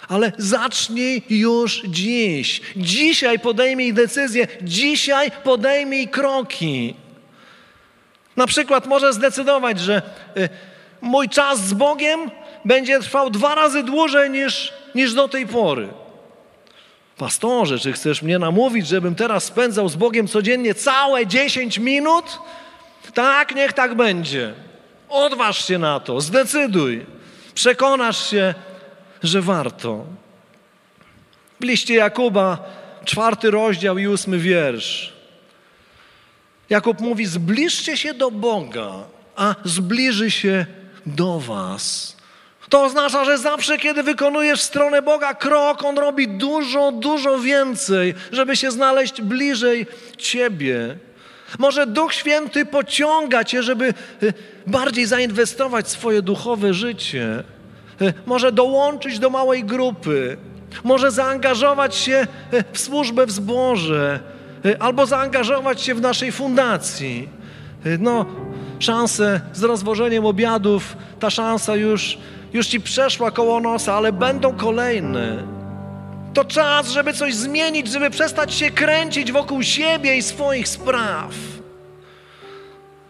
Ale 0.08 0.32
zacznij 0.38 1.22
już 1.30 1.82
dziś. 1.88 2.60
Dzisiaj 2.76 3.38
podejmij 3.38 3.94
decyzję, 3.94 4.46
dzisiaj 4.62 5.30
podejmij 5.30 6.08
kroki. 6.08 6.94
Na 8.36 8.46
przykład 8.46 8.86
możesz 8.86 9.14
zdecydować, 9.14 9.80
że 9.80 10.02
y, 10.36 10.48
mój 11.00 11.28
czas 11.28 11.60
z 11.60 11.72
Bogiem 11.74 12.30
będzie 12.64 13.00
trwał 13.00 13.30
dwa 13.30 13.54
razy 13.54 13.82
dłużej 13.82 14.30
niż, 14.30 14.72
niż 14.94 15.14
do 15.14 15.28
tej 15.28 15.46
pory. 15.46 15.88
Pastorze, 17.18 17.78
czy 17.78 17.92
chcesz 17.92 18.22
mnie 18.22 18.38
namówić, 18.38 18.86
żebym 18.86 19.14
teraz 19.14 19.44
spędzał 19.44 19.88
z 19.88 19.96
Bogiem 19.96 20.28
codziennie 20.28 20.74
całe 20.74 21.26
10 21.26 21.78
minut? 21.78 22.38
Tak, 23.14 23.54
niech 23.54 23.72
tak 23.72 23.94
będzie. 23.94 24.54
Odważ 25.08 25.66
się 25.66 25.78
na 25.78 26.00
to, 26.00 26.20
zdecyduj. 26.20 27.06
Przekonasz 27.54 28.30
się, 28.30 28.54
że 29.22 29.42
warto. 29.42 30.04
W 31.60 31.64
liście 31.64 31.94
Jakuba, 31.94 32.58
czwarty 33.04 33.50
rozdział 33.50 33.98
i 33.98 34.06
ósmy 34.06 34.38
wiersz. 34.38 35.12
Jakub 36.70 37.00
mówi: 37.00 37.26
Zbliżcie 37.26 37.96
się 37.96 38.14
do 38.14 38.30
Boga, 38.30 38.92
a 39.36 39.54
zbliży 39.64 40.30
się 40.30 40.66
do 41.06 41.40
Was. 41.40 42.13
To 42.68 42.82
oznacza, 42.82 43.24
że 43.24 43.38
zawsze, 43.38 43.78
kiedy 43.78 44.02
wykonujesz 44.02 44.60
w 44.60 44.64
stronę 44.64 45.02
Boga 45.02 45.34
krok, 45.34 45.84
On 45.84 45.98
robi 45.98 46.28
dużo, 46.28 46.92
dużo 46.92 47.38
więcej, 47.38 48.14
żeby 48.32 48.56
się 48.56 48.70
znaleźć 48.70 49.22
bliżej 49.22 49.86
Ciebie. 50.18 50.96
Może 51.58 51.86
Duch 51.86 52.14
Święty 52.14 52.66
pociąga 52.66 53.44
Cię, 53.44 53.62
żeby 53.62 53.94
y, 54.22 54.32
bardziej 54.66 55.06
zainwestować 55.06 55.88
swoje 55.88 56.22
duchowe 56.22 56.74
życie. 56.74 57.44
Y, 58.02 58.14
może 58.26 58.52
dołączyć 58.52 59.18
do 59.18 59.30
małej 59.30 59.64
grupy. 59.64 60.36
Może 60.84 61.10
zaangażować 61.10 61.96
się 61.96 62.26
y, 62.54 62.64
w 62.72 62.78
służbę 62.78 63.26
w 63.26 63.30
zborze. 63.30 64.20
Albo 64.78 65.06
zaangażować 65.06 65.82
się 65.82 65.94
w 65.94 66.00
naszej 66.00 66.32
fundacji. 66.32 67.28
No, 67.98 68.26
szanse 68.78 69.40
z 69.52 69.62
rozwożeniem 69.62 70.26
obiadów, 70.26 70.96
ta 71.20 71.30
szansa 71.30 71.76
już 71.76 72.18
już 72.54 72.66
ci 72.66 72.80
przeszła 72.80 73.30
koło 73.30 73.60
nosa, 73.60 73.94
ale 73.94 74.12
będą 74.12 74.56
kolejne. 74.56 75.46
To 76.34 76.44
czas, 76.44 76.88
żeby 76.88 77.12
coś 77.12 77.34
zmienić, 77.34 77.88
żeby 77.88 78.10
przestać 78.10 78.54
się 78.54 78.70
kręcić 78.70 79.32
wokół 79.32 79.62
siebie 79.62 80.16
i 80.16 80.22
swoich 80.22 80.68
spraw. 80.68 81.34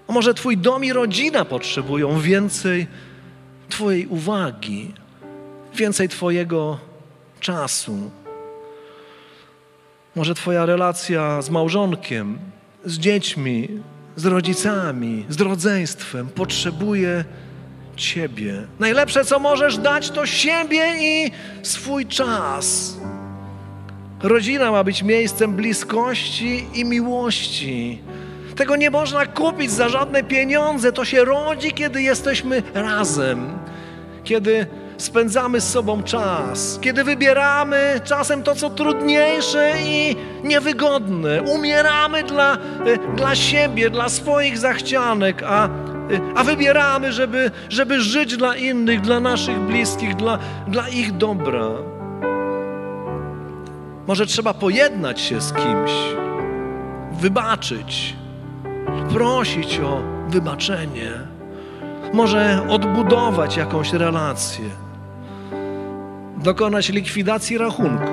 A 0.09 0.13
może 0.13 0.35
Twój 0.35 0.57
dom 0.59 0.85
i 0.85 0.93
rodzina 0.93 1.45
potrzebują 1.45 2.21
więcej 2.21 2.87
Twojej 3.69 4.07
uwagi, 4.07 4.95
więcej 5.75 6.09
Twojego 6.09 6.79
czasu. 7.41 8.11
Może 10.17 10.35
Twoja 10.35 10.67
relacja 10.67 11.43
z 11.43 11.51
małżonkiem, 11.51 12.39
z 12.85 12.99
dziećmi, 12.99 13.69
z 14.17 14.27
rodzicami, 14.27 15.27
z 15.29 15.41
rodzeństwem 15.41 16.29
potrzebuje 16.29 17.25
Ciebie. 17.97 18.67
Najlepsze, 18.81 19.25
co 19.25 19.39
możesz 19.39 19.79
dać, 19.79 20.11
to 20.11 20.27
siebie 20.27 20.85
i 21.01 21.31
swój 21.63 22.07
czas. 22.07 22.97
Rodzina 24.23 24.71
ma 24.71 24.85
być 24.85 25.03
miejscem 25.03 25.53
bliskości 25.53 26.67
i 26.75 26.85
miłości. 26.85 28.03
Tego 28.57 28.77
nie 28.77 28.91
można 28.91 29.27
kupić 29.27 29.71
za 29.71 29.89
żadne 29.89 30.25
pieniądze. 30.25 30.93
To 30.93 31.05
się 31.05 31.25
rodzi, 31.25 31.73
kiedy 31.73 32.03
jesteśmy 32.03 32.63
razem, 32.75 33.59
kiedy 34.25 34.67
spędzamy 34.97 35.61
z 35.61 35.71
sobą 35.71 36.03
czas, 36.03 36.79
kiedy 36.81 37.05
wybieramy 37.05 38.01
czasem 38.05 38.43
to, 38.43 38.55
co 38.55 38.71
trudniejsze 38.71 39.73
i 39.85 40.17
niewygodne. 40.45 41.43
Umieramy 41.43 42.23
dla, 42.23 42.59
dla 43.17 43.35
siebie, 43.35 43.91
dla 43.91 44.09
swoich 44.09 44.59
zachcianek, 44.59 45.43
a 45.47 45.69
a 46.35 46.45
wybieramy, 46.45 47.13
żeby, 47.13 47.51
żeby 47.69 48.01
żyć 48.01 48.37
dla 48.37 48.57
innych, 48.57 49.01
dla 49.01 49.21
naszych 49.21 49.59
bliskich, 49.59 50.17
dla, 50.17 50.39
dla 50.69 50.89
ich 50.89 51.17
dobra. 51.17 51.69
Może 54.07 54.27
trzeba 54.27 54.55
pojednać 54.55 55.21
się 55.21 55.41
z 55.41 55.53
kimś, 55.53 55.93
wybaczyć, 57.13 58.17
prosić 59.13 59.81
o 59.81 60.03
wybaczenie, 60.29 61.11
może 62.13 62.67
odbudować 62.69 63.57
jakąś 63.57 63.93
relację, 63.93 64.65
dokonać 66.37 66.89
likwidacji 66.89 67.59
rachunku, 67.59 68.13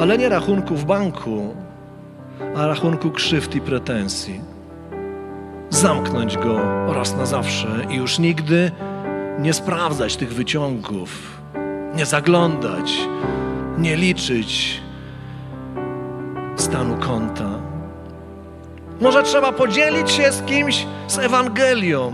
ale 0.00 0.18
nie 0.18 0.28
rachunku 0.28 0.76
w 0.76 0.84
banku, 0.84 1.56
a 2.56 2.66
rachunku 2.66 3.10
krzywd 3.10 3.54
i 3.54 3.60
pretensji 3.60 4.51
zamknąć 5.72 6.36
go 6.38 6.60
raz 6.94 7.16
na 7.16 7.26
zawsze 7.26 7.86
i 7.90 7.94
już 7.94 8.18
nigdy 8.18 8.70
nie 9.38 9.52
sprawdzać 9.52 10.16
tych 10.16 10.34
wyciągów, 10.34 11.40
nie 11.94 12.06
zaglądać, 12.06 12.92
nie 13.78 13.96
liczyć 13.96 14.80
stanu 16.56 16.96
konta. 16.96 17.50
Może 19.00 19.22
trzeba 19.22 19.52
podzielić 19.52 20.10
się 20.10 20.32
z 20.32 20.42
kimś 20.42 20.86
z 21.08 21.18
Ewangelią. 21.18 22.12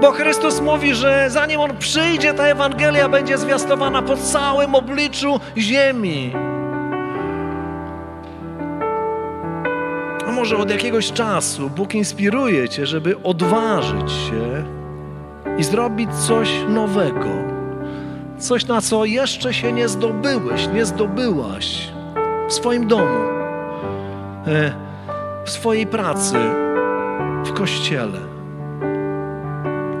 Bo 0.00 0.12
Chrystus 0.12 0.60
mówi, 0.60 0.94
że 0.94 1.26
zanim 1.30 1.60
On 1.60 1.76
przyjdzie, 1.76 2.34
ta 2.34 2.44
Ewangelia 2.44 3.08
będzie 3.08 3.38
zwiastowana 3.38 4.02
po 4.02 4.16
całym 4.16 4.74
obliczu 4.74 5.40
ziemi. 5.56 6.32
Może 10.38 10.56
od 10.56 10.70
jakiegoś 10.70 11.12
czasu 11.12 11.70
Bóg 11.70 11.94
inspiruje 11.94 12.68
Cię, 12.68 12.86
żeby 12.86 13.22
odważyć 13.22 14.12
się 14.12 14.64
i 15.58 15.64
zrobić 15.64 16.14
coś 16.14 16.50
nowego. 16.68 17.28
Coś, 18.38 18.66
na 18.66 18.80
co 18.80 19.04
jeszcze 19.04 19.54
się 19.54 19.72
nie 19.72 19.88
zdobyłeś, 19.88 20.68
nie 20.74 20.84
zdobyłaś 20.84 21.92
w 22.48 22.52
swoim 22.52 22.86
domu, 22.86 23.18
e, 24.46 24.72
w 25.44 25.50
swojej 25.50 25.86
pracy, 25.86 26.36
w 27.44 27.52
kościele. 27.52 28.20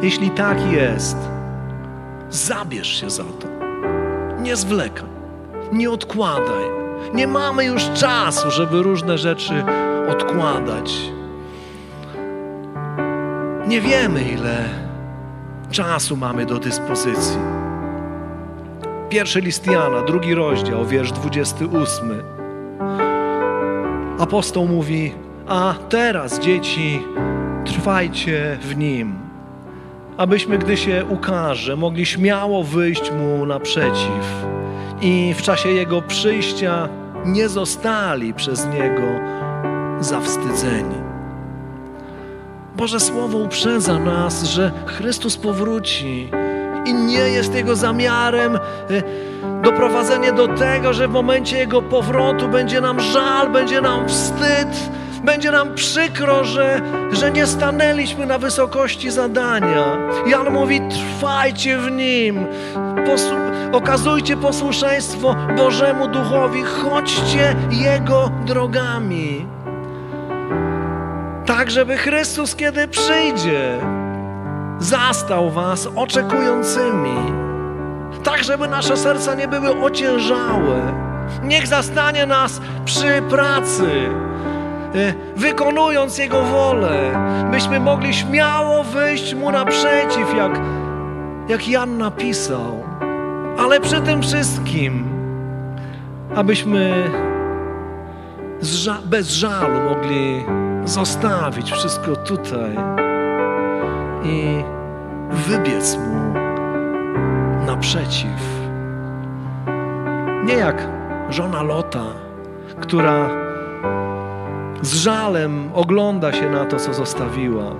Jeśli 0.02 0.30
tak 0.30 0.72
jest, 0.72 1.16
zabierz 2.30 3.00
się 3.00 3.10
za 3.10 3.24
to. 3.24 3.48
Nie 4.40 4.56
zwlekaj, 4.56 5.08
nie 5.72 5.90
odkładaj. 5.90 6.64
Nie 7.14 7.26
mamy 7.26 7.64
już 7.64 7.90
czasu, 7.90 8.50
żeby 8.50 8.82
różne 8.82 9.18
rzeczy 9.18 9.64
odkładać. 10.08 11.12
Nie 13.66 13.80
wiemy, 13.80 14.22
ile 14.22 14.64
czasu 15.70 16.16
mamy 16.16 16.46
do 16.46 16.58
dyspozycji. 16.58 17.38
Pierwszy 19.08 19.40
list 19.40 19.66
Jana, 19.66 20.02
drugi 20.02 20.34
rozdział, 20.34 20.86
wiersz 20.86 21.12
28. 21.12 22.22
Apostoł 24.18 24.68
mówi: 24.68 25.14
A 25.46 25.74
teraz, 25.88 26.40
dzieci, 26.40 27.02
trwajcie 27.64 28.58
w 28.62 28.76
nim, 28.76 29.18
abyśmy, 30.16 30.58
gdy 30.58 30.76
się 30.76 31.04
ukaże, 31.08 31.76
mogli 31.76 32.06
śmiało 32.06 32.64
wyjść 32.64 33.12
mu 33.12 33.46
naprzeciw 33.46 34.46
i 35.00 35.34
w 35.36 35.42
czasie 35.42 35.68
jego 35.68 36.02
przyjścia 36.02 36.88
nie 37.24 37.48
zostali 37.48 38.34
przez 38.34 38.66
niego 38.66 39.02
zawstydzeni. 40.00 40.94
Boże 42.76 43.00
Słowo 43.00 43.38
uprzedza 43.38 43.98
nas, 43.98 44.42
że 44.44 44.72
Chrystus 44.86 45.36
powróci 45.36 46.30
i 46.86 46.94
nie 46.94 47.18
jest 47.28 47.54
Jego 47.54 47.76
zamiarem 47.76 48.56
e, 48.56 48.60
doprowadzenie 49.62 50.32
do 50.32 50.48
tego, 50.48 50.92
że 50.92 51.08
w 51.08 51.10
momencie 51.10 51.58
Jego 51.58 51.82
powrotu 51.82 52.48
będzie 52.48 52.80
nam 52.80 53.00
żal, 53.00 53.50
będzie 53.50 53.80
nam 53.80 54.08
wstyd, 54.08 54.68
będzie 55.24 55.50
nam 55.50 55.74
przykro, 55.74 56.44
że, 56.44 56.80
że 57.12 57.30
nie 57.30 57.46
stanęliśmy 57.46 58.26
na 58.26 58.38
wysokości 58.38 59.10
zadania. 59.10 59.96
Jan 60.26 60.50
mówi: 60.52 60.80
trwajcie 60.90 61.78
w 61.78 61.90
nim, 61.90 62.46
posłu- 63.06 63.48
okazujcie 63.72 64.36
posłuszeństwo 64.36 65.36
Bożemu 65.56 66.08
Duchowi, 66.08 66.62
chodźcie 66.62 67.56
Jego 67.70 68.30
drogami. 68.46 69.46
Tak, 71.58 71.70
żeby 71.70 71.96
Chrystus, 71.96 72.56
kiedy 72.56 72.88
przyjdzie, 72.88 73.78
zastał 74.78 75.50
Was 75.50 75.88
oczekującymi. 75.96 77.16
Tak, 78.24 78.44
żeby 78.44 78.68
nasze 78.68 78.96
serca 78.96 79.34
nie 79.34 79.48
były 79.48 79.84
ociężałe. 79.84 80.94
Niech 81.42 81.66
zastanie 81.66 82.26
nas 82.26 82.60
przy 82.84 83.22
pracy, 83.30 83.90
y, 84.94 85.14
wykonując 85.36 86.18
Jego 86.18 86.42
wolę, 86.42 86.98
byśmy 87.50 87.80
mogli 87.80 88.14
śmiało 88.14 88.84
wyjść 88.84 89.34
Mu 89.34 89.50
naprzeciw, 89.50 90.34
jak, 90.36 90.60
jak 91.48 91.68
Jan 91.68 91.98
napisał. 91.98 92.84
Ale 93.58 93.80
przy 93.80 94.00
tym 94.00 94.22
wszystkim, 94.22 95.08
abyśmy 96.36 97.10
bez 99.04 99.30
żalu 99.30 99.80
mogli 99.80 100.44
zostawić 100.88 101.72
wszystko 101.72 102.16
tutaj 102.16 102.76
i 104.24 104.64
wybiec 105.30 105.96
mu 105.96 106.34
naprzeciw. 107.66 108.68
Nie 110.44 110.54
jak 110.54 110.88
żona 111.30 111.62
Lota, 111.62 112.04
która 112.80 113.30
z 114.82 114.94
żalem 114.94 115.70
ogląda 115.74 116.32
się 116.32 116.50
na 116.50 116.64
to, 116.64 116.76
co 116.76 116.94
zostawiła, 116.94 117.72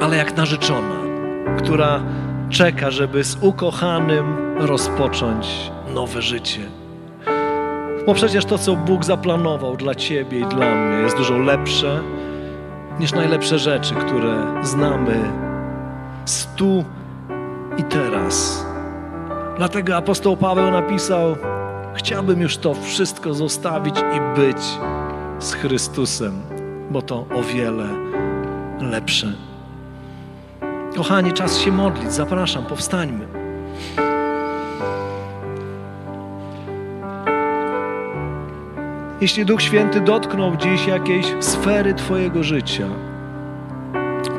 ale 0.00 0.16
jak 0.16 0.36
narzeczona, 0.36 0.96
która 1.58 2.00
czeka, 2.50 2.90
żeby 2.90 3.24
z 3.24 3.36
ukochanym 3.42 4.36
rozpocząć 4.58 5.72
nowe 5.94 6.22
życie. 6.22 6.83
Bo 8.06 8.14
przecież 8.14 8.44
to, 8.44 8.58
co 8.58 8.76
Bóg 8.76 9.04
zaplanował 9.04 9.76
dla 9.76 9.94
Ciebie 9.94 10.40
i 10.40 10.46
dla 10.46 10.74
mnie, 10.74 11.02
jest 11.02 11.16
dużo 11.16 11.38
lepsze 11.38 12.00
niż 13.00 13.12
najlepsze 13.12 13.58
rzeczy, 13.58 13.94
które 13.94 14.44
znamy 14.62 15.30
z 16.24 16.46
tu 16.46 16.84
i 17.78 17.82
teraz. 17.82 18.66
Dlatego 19.56 19.96
apostoł 19.96 20.36
Paweł 20.36 20.70
napisał: 20.70 21.36
Chciałbym 21.94 22.40
już 22.40 22.56
to 22.56 22.74
wszystko 22.74 23.34
zostawić 23.34 23.94
i 23.98 24.40
być 24.40 24.62
z 25.38 25.54
Chrystusem, 25.54 26.42
bo 26.90 27.02
to 27.02 27.16
o 27.16 27.42
wiele 27.42 27.88
lepsze. 28.80 29.32
Kochani, 30.96 31.32
czas 31.32 31.58
się 31.58 31.72
modlić. 31.72 32.12
Zapraszam, 32.12 32.64
powstańmy. 32.64 33.26
Jeśli 39.24 39.44
Duch 39.44 39.62
Święty 39.62 40.00
dotknął 40.00 40.56
dziś 40.56 40.86
jakiejś 40.86 41.26
sfery 41.40 41.94
Twojego 41.94 42.42
życia, 42.42 42.86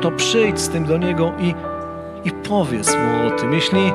to 0.00 0.10
przyjdź 0.10 0.60
z 0.60 0.68
tym 0.68 0.84
do 0.84 0.98
Niego 0.98 1.32
i, 1.38 1.54
i 2.28 2.30
powiedz 2.30 2.96
Mu 2.96 3.26
o 3.26 3.30
tym. 3.30 3.52
Jeśli 3.52 3.80
e, 3.80 3.92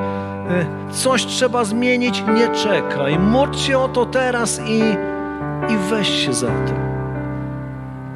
coś 0.91 1.25
trzeba 1.25 1.63
zmienić, 1.63 2.23
nie 2.35 2.49
czekaj. 2.49 3.19
Módl 3.19 3.57
się 3.57 3.79
o 3.79 3.87
to 3.87 4.05
teraz 4.05 4.61
i, 4.67 4.79
i 5.73 5.77
weź 5.89 6.25
się 6.25 6.33
za 6.33 6.47
tym. 6.47 6.75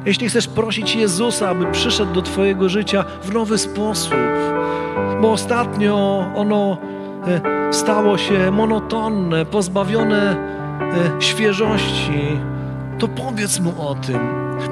Jeśli 0.06 0.28
chcesz 0.28 0.48
prosić 0.48 0.96
Jezusa, 0.96 1.48
aby 1.48 1.66
przyszedł 1.66 2.12
do 2.12 2.22
Twojego 2.22 2.68
życia 2.68 3.04
w 3.22 3.32
nowy 3.32 3.58
sposób, 3.58 4.18
bo 5.20 5.32
ostatnio 5.32 6.26
ono 6.34 6.78
e, 7.26 7.72
stało 7.72 8.18
się 8.18 8.50
monotonne, 8.50 9.46
pozbawione 9.46 10.36
e, 10.80 11.22
świeżości, 11.22 12.38
to 12.98 13.08
powiedz 13.08 13.60
mu 13.60 13.88
o 13.88 13.94
tym. 13.94 14.18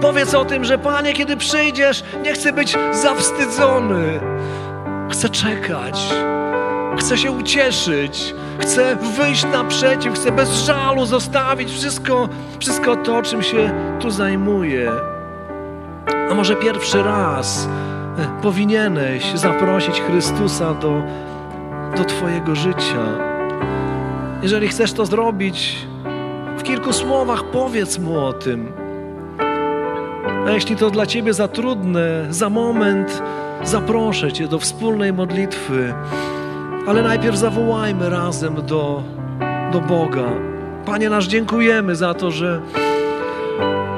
Powiedz 0.00 0.34
o 0.34 0.44
tym, 0.44 0.64
że 0.64 0.78
Panie, 0.78 1.12
kiedy 1.12 1.36
przyjdziesz, 1.36 2.04
nie 2.22 2.32
chcę 2.32 2.52
być 2.52 2.76
zawstydzony. 2.92 4.20
Chcę 5.10 5.28
czekać. 5.28 6.14
Chcę 6.98 7.18
się 7.18 7.32
ucieszyć. 7.32 8.34
Chcę 8.58 8.96
wyjść 8.96 9.44
naprzeciw. 9.52 10.14
Chcę 10.14 10.32
bez 10.32 10.64
żalu 10.64 11.06
zostawić 11.06 11.70
wszystko, 11.70 12.28
wszystko 12.58 12.96
to, 12.96 13.22
czym 13.22 13.42
się 13.42 13.72
tu 14.00 14.10
zajmuję. 14.10 14.90
A 16.30 16.34
może 16.34 16.56
pierwszy 16.56 17.02
raz 17.02 17.68
e, 18.18 18.42
powinieneś 18.42 19.32
zaprosić 19.34 20.00
Chrystusa 20.00 20.74
do, 20.74 21.02
do 21.96 22.04
Twojego 22.04 22.54
życia. 22.54 23.04
Jeżeli 24.42 24.68
chcesz 24.68 24.92
to 24.92 25.06
zrobić, 25.06 25.86
w 26.64 26.66
kilku 26.66 26.92
słowach 26.92 27.44
powiedz 27.44 27.98
mu 27.98 28.26
o 28.26 28.32
tym. 28.32 28.72
A 30.46 30.50
jeśli 30.50 30.76
to 30.76 30.90
dla 30.90 31.06
Ciebie 31.06 31.34
za 31.34 31.48
trudne, 31.48 32.26
za 32.30 32.50
moment 32.50 33.22
zaproszę 33.64 34.32
Cię 34.32 34.48
do 34.48 34.58
wspólnej 34.58 35.12
modlitwy. 35.12 35.94
Ale 36.86 37.02
najpierw 37.02 37.36
zawołajmy 37.36 38.10
razem 38.10 38.54
do, 38.54 39.02
do 39.72 39.80
Boga. 39.80 40.24
Panie 40.84 41.10
nasz, 41.10 41.26
dziękujemy 41.26 41.96
za 41.96 42.14
to, 42.14 42.30
że 42.30 42.60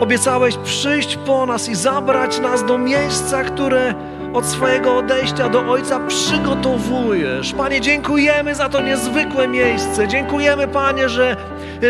obiecałeś 0.01 0.57
przyjść 0.57 1.17
po 1.17 1.47
nas 1.47 1.69
i 1.69 1.75
zabrać 1.75 2.41
nas 2.41 2.67
do 2.67 2.79
miejsca, 2.79 3.45
które 3.45 3.95
od 4.37 4.47
swojego 4.47 4.97
odejścia 4.97 5.49
do 5.49 5.71
Ojca 5.71 6.01
przygotowujesz. 6.09 7.53
Panie, 7.53 7.81
dziękujemy 7.81 8.55
za 8.55 8.69
to 8.69 8.81
niezwykłe 8.81 9.49
miejsce. 9.49 10.09
Dziękujemy, 10.09 10.69
Panie, 10.69 11.09
że, 11.09 11.37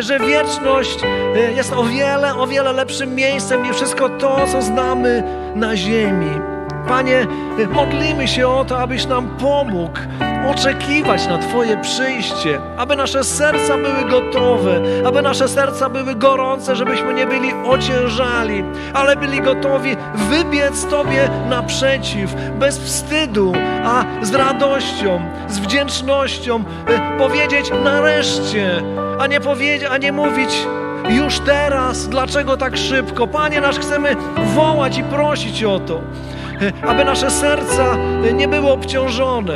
że 0.00 0.18
wieczność 0.18 0.98
jest 1.56 1.72
o 1.72 1.84
wiele, 1.84 2.34
o 2.34 2.46
wiele 2.46 2.72
lepszym 2.72 3.14
miejscem 3.14 3.62
niż 3.62 3.76
wszystko 3.76 4.08
to, 4.08 4.46
co 4.52 4.62
znamy 4.62 5.22
na 5.54 5.76
ziemi. 5.76 6.55
Panie, 6.88 7.26
modlimy 7.72 8.28
się 8.28 8.48
o 8.48 8.64
to, 8.64 8.78
abyś 8.78 9.06
nam 9.06 9.28
pomógł 9.28 9.98
oczekiwać 10.50 11.26
na 11.26 11.38
Twoje 11.38 11.76
przyjście, 11.76 12.60
aby 12.76 12.96
nasze 12.96 13.24
serca 13.24 13.76
były 13.76 14.10
gotowe, 14.10 14.80
aby 15.06 15.22
nasze 15.22 15.48
serca 15.48 15.88
były 15.88 16.14
gorące, 16.14 16.76
żebyśmy 16.76 17.14
nie 17.14 17.26
byli 17.26 17.52
ociężali, 17.64 18.64
ale 18.94 19.16
byli 19.16 19.40
gotowi 19.40 19.96
wybiec 20.14 20.86
Tobie 20.86 21.28
naprzeciw, 21.48 22.34
bez 22.58 22.78
wstydu, 22.78 23.52
a 23.84 24.04
z 24.22 24.34
radością, 24.34 25.20
z 25.48 25.58
wdzięcznością, 25.58 26.60
y, 26.60 27.18
powiedzieć 27.18 27.70
nareszcie, 27.84 28.82
a 29.18 29.26
nie, 29.26 29.40
powiedzieć, 29.40 29.88
a 29.90 29.98
nie 29.98 30.12
mówić 30.12 30.66
już 31.08 31.40
teraz, 31.40 32.08
dlaczego 32.08 32.56
tak 32.56 32.76
szybko. 32.76 33.26
Panie 33.26 33.60
nasz, 33.60 33.78
chcemy 33.78 34.16
wołać 34.54 34.98
i 34.98 35.02
prosić 35.02 35.64
o 35.64 35.80
to, 35.80 36.00
aby 36.88 37.04
nasze 37.04 37.30
serca 37.30 37.96
nie 38.34 38.48
były 38.48 38.70
obciążone, 38.70 39.54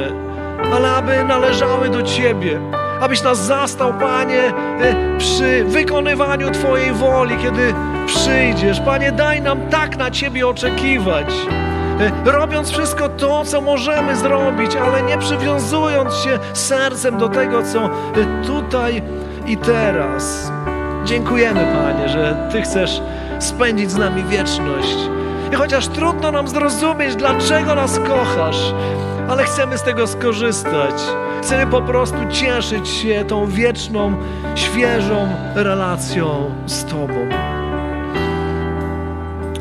ale 0.74 0.90
aby 0.90 1.24
należały 1.24 1.88
do 1.88 2.02
Ciebie. 2.02 2.60
Abyś 3.00 3.22
nas 3.22 3.38
zastał, 3.38 3.94
Panie, 3.94 4.52
przy 5.18 5.64
wykonywaniu 5.64 6.50
Twojej 6.50 6.92
woli, 6.92 7.36
kiedy 7.36 7.74
przyjdziesz. 8.06 8.80
Panie, 8.80 9.12
daj 9.12 9.42
nam 9.42 9.60
tak 9.68 9.96
na 9.96 10.10
Ciebie 10.10 10.48
oczekiwać. 10.48 11.26
Robiąc 12.24 12.70
wszystko 12.70 13.08
to, 13.08 13.44
co 13.44 13.60
możemy 13.60 14.16
zrobić, 14.16 14.76
ale 14.76 15.02
nie 15.02 15.18
przywiązując 15.18 16.14
się 16.14 16.38
sercem 16.52 17.18
do 17.18 17.28
tego, 17.28 17.62
co 17.62 17.90
tutaj 18.46 19.02
i 19.46 19.56
teraz. 19.56 20.52
Dziękujemy, 21.04 21.60
Panie, 21.60 22.08
że 22.08 22.48
Ty 22.52 22.62
chcesz 22.62 23.02
spędzić 23.38 23.90
z 23.90 23.96
nami 23.96 24.24
wieczność. 24.24 24.96
I 25.52 25.54
chociaż 25.54 25.88
trudno 25.88 26.32
nam 26.32 26.48
zrozumieć, 26.48 27.16
dlaczego 27.16 27.74
nas 27.74 27.98
kochasz, 27.98 28.74
ale 29.28 29.44
chcemy 29.44 29.78
z 29.78 29.82
tego 29.82 30.06
skorzystać. 30.06 30.94
Chcemy 31.42 31.66
po 31.66 31.82
prostu 31.82 32.16
cieszyć 32.30 32.88
się 32.88 33.24
tą 33.28 33.46
wieczną, 33.46 34.16
świeżą 34.54 35.28
relacją 35.54 36.50
z 36.66 36.84
Tobą. 36.84 37.28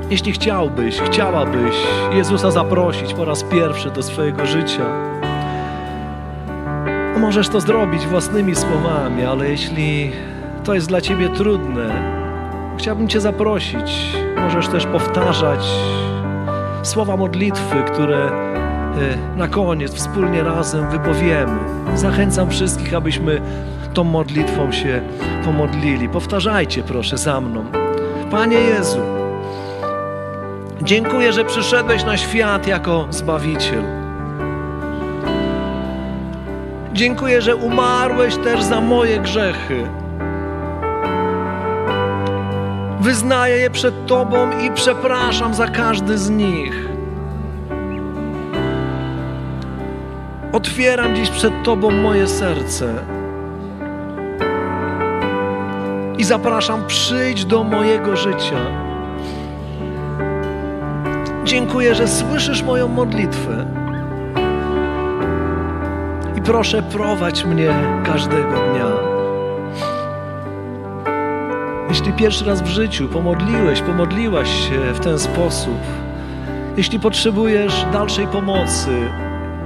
Jeśli 0.10 0.32
chciałbyś, 0.32 1.00
chciałabyś 1.00 1.76
Jezusa 2.14 2.52
zaprosić 2.52 3.14
po 3.14 3.26
raz 3.26 3.44
pierwszy 3.44 3.92
do 3.92 4.04
swojego 4.04 4.46
życia, 4.46 4.86
możesz 7.18 7.50
to 7.50 7.62
zrobić 7.62 8.08
własnymi 8.08 8.56
słowami, 8.56 9.26
ale 9.26 9.50
jeśli 9.50 10.12
to 10.64 10.74
jest 10.74 10.88
dla 10.88 11.02
Ciebie 11.02 11.30
trudne, 11.30 12.19
chciałbym 12.80 13.08
Cię 13.08 13.22
zaprosić. 13.22 14.16
Możesz 14.36 14.68
też 14.68 14.86
powtarzać 14.86 15.66
słowa 16.84 17.18
modlitwy, 17.18 17.84
które 17.94 18.50
Y, 18.98 19.38
na 19.38 19.48
koniec 19.48 19.94
wspólnie 19.94 20.44
razem 20.44 20.90
wypowiemy. 20.90 21.60
Zachęcam 21.96 22.50
wszystkich, 22.50 22.94
abyśmy 22.94 23.42
tą 23.94 24.04
modlitwą 24.04 24.72
się 24.72 25.02
pomodlili. 25.46 26.10
Powtarzajcie 26.10 26.84
proszę 26.84 27.18
za 27.18 27.42
mną. 27.42 27.66
Panie 28.32 28.58
Jezu, 28.58 29.00
dziękuję, 30.82 31.34
że 31.34 31.46
przyszedłeś 31.46 32.06
na 32.06 32.18
świat 32.18 32.68
jako 32.68 33.08
Zbawiciel. 33.10 33.84
Dziękuję, 36.94 37.42
że 37.42 37.56
umarłeś 37.56 38.36
też 38.38 38.64
za 38.64 38.82
moje 38.82 39.20
grzechy. 39.20 39.88
Wyznaję 43.00 43.58
je 43.58 43.70
przed 43.70 44.06
Tobą 44.06 44.60
i 44.60 44.72
przepraszam 44.72 45.54
za 45.54 45.68
każdy 45.68 46.18
z 46.18 46.30
nich. 46.30 46.90
Otwieram 50.52 51.16
dziś 51.16 51.30
przed 51.30 51.64
Tobą 51.64 51.92
moje 51.92 52.28
serce 52.28 52.94
i 56.18 56.24
zapraszam, 56.24 56.88
przyjdź 56.88 57.46
do 57.46 57.64
mojego 57.64 58.16
życia. 58.16 58.60
Dziękuję, 61.44 61.96
że 61.96 62.08
słyszysz 62.08 62.64
moją 62.64 62.88
modlitwę. 62.88 63.66
I 66.38 66.42
proszę, 66.42 66.84
prowadź 66.84 67.46
mnie 67.46 67.74
każdego 68.06 68.56
dnia. 68.72 69.09
Jeśli 71.90 72.14
pierwszy 72.14 72.46
raz 72.46 72.62
w 72.62 72.68
życiu 72.68 73.08
pomodliłeś, 73.08 73.82
pomodliłaś 73.82 74.70
się 74.70 74.94
w 74.94 75.00
ten 75.00 75.20
sposób, 75.20 75.80
jeśli 76.78 77.00
potrzebujesz 77.00 77.86
dalszej 77.94 78.28
pomocy, 78.28 78.92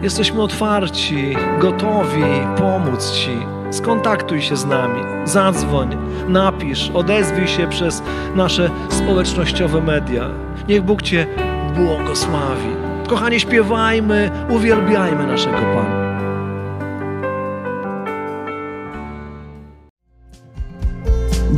Jesteśmy 0.03 0.41
otwarci, 0.41 1.35
gotowi 1.59 2.23
pomóc 2.57 3.11
Ci. 3.11 3.37
Skontaktuj 3.71 4.41
się 4.41 4.55
z 4.55 4.65
nami, 4.65 5.01
zadzwoń, 5.25 5.97
napisz, 6.27 6.91
odezwij 6.93 7.47
się 7.47 7.67
przez 7.67 8.03
nasze 8.35 8.69
społecznościowe 8.89 9.81
media. 9.81 10.29
Niech 10.67 10.81
Bóg 10.83 11.01
Cię 11.01 11.27
błogosławi. 11.75 12.69
Kochani, 13.07 13.39
śpiewajmy, 13.39 14.31
uwielbiajmy 14.49 15.27
naszego 15.27 15.57
Pana. 15.57 16.02